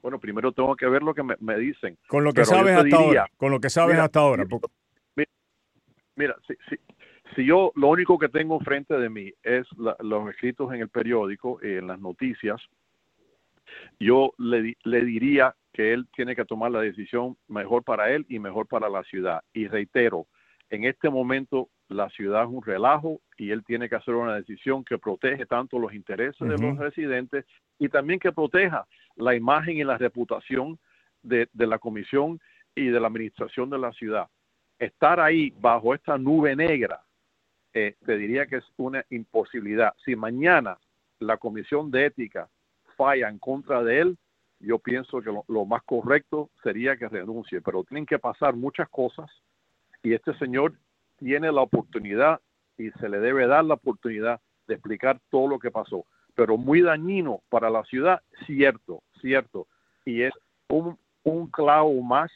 [0.03, 1.97] Bueno, primero tengo que ver lo que me, dicen.
[2.07, 3.27] Con lo que sabes hasta ahora.
[3.39, 4.45] Con lo que sabes hasta ahora.
[6.15, 6.77] Mira, si, si,
[7.37, 9.67] yo lo único que tengo frente de mí es
[10.01, 12.61] los escritos en el periódico, en las noticias,
[14.01, 18.39] yo le, le diría que él tiene que tomar la decisión mejor para él y
[18.39, 19.43] mejor para la ciudad.
[19.53, 20.27] Y reitero,
[20.71, 24.85] en este momento la ciudad es un relajo y él tiene que hacer una decisión
[24.85, 27.47] que protege tanto los intereses de los residentes
[27.79, 30.79] y también que proteja la imagen y la reputación
[31.23, 32.41] de, la comisión
[32.75, 34.29] y de la administración de la ciudad.
[34.79, 37.01] Estar ahí bajo esta nube negra,
[37.81, 39.95] eh, te diría que es una imposibilidad.
[40.05, 40.79] Si mañana
[41.21, 42.49] la comisión de ética
[42.97, 44.19] falla en contra de él,
[44.59, 49.31] yo pienso que lo más correcto sería que renuncie, pero tienen que pasar muchas cosas
[50.03, 50.75] y este señor
[51.19, 52.41] tiene la oportunidad
[52.77, 56.05] y se le debe dar la oportunidad de explicar todo lo que pasó.
[56.35, 59.69] Pero muy dañino para la ciudad, cierto, cierto.
[60.05, 60.33] Y es
[60.69, 62.31] un, un clavo más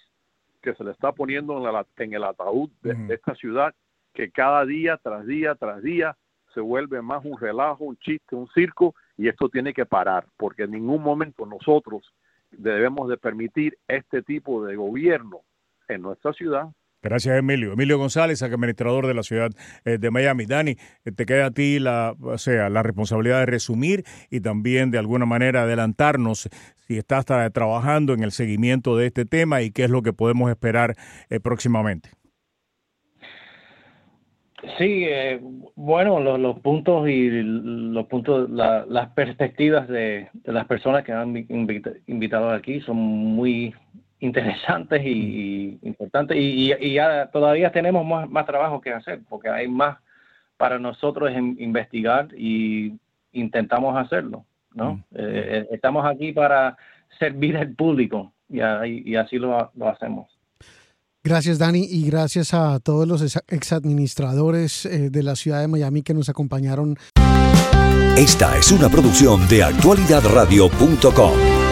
[0.62, 3.74] que se le está poniendo en, la, en el ataúd de, esta ciudad,
[4.12, 6.16] que cada día tras día tras día
[6.54, 10.64] se vuelve más un relajo, un chiste, un circo, y esto tiene que parar, porque
[10.64, 12.12] en ningún momento nosotros
[12.50, 15.40] debemos de permitir este tipo de gobierno
[15.88, 16.68] en nuestra ciudad
[17.02, 17.72] Gracias, Emilio.
[17.72, 19.50] Emilio González, administrador de la ciudad
[19.84, 20.46] eh, de Miami.
[20.46, 24.92] Dani, eh, te queda a ti la, o sea, la responsabilidad de resumir y también
[24.92, 26.48] de alguna manera adelantarnos
[26.86, 30.48] si estás trabajando en el seguimiento de este tema y qué es lo que podemos
[30.48, 30.94] esperar
[31.28, 32.21] eh, próximamente.
[34.78, 35.06] Sí,
[35.74, 41.36] bueno, los, puntos y los puntos, las perspectivas de, las personas que han
[42.06, 43.74] invitado aquí son muy
[44.20, 49.98] interesantes y, importantes y, ya todavía tenemos más, más, trabajo que hacer porque hay más
[50.56, 52.92] para nosotros en investigar y
[53.32, 54.44] intentamos hacerlo,
[54.74, 55.02] ¿no?
[55.12, 56.76] Eh, eh, estamos aquí para
[57.18, 58.60] servir al público y,
[59.10, 60.31] y así lo, lo, hacemos.
[61.24, 66.14] Gracias Dani y gracias a todos los exadministradores eh, de la ciudad de Miami que
[66.14, 66.98] nos acompañaron.
[68.16, 71.71] Esta es una producción de actualidadradio.com.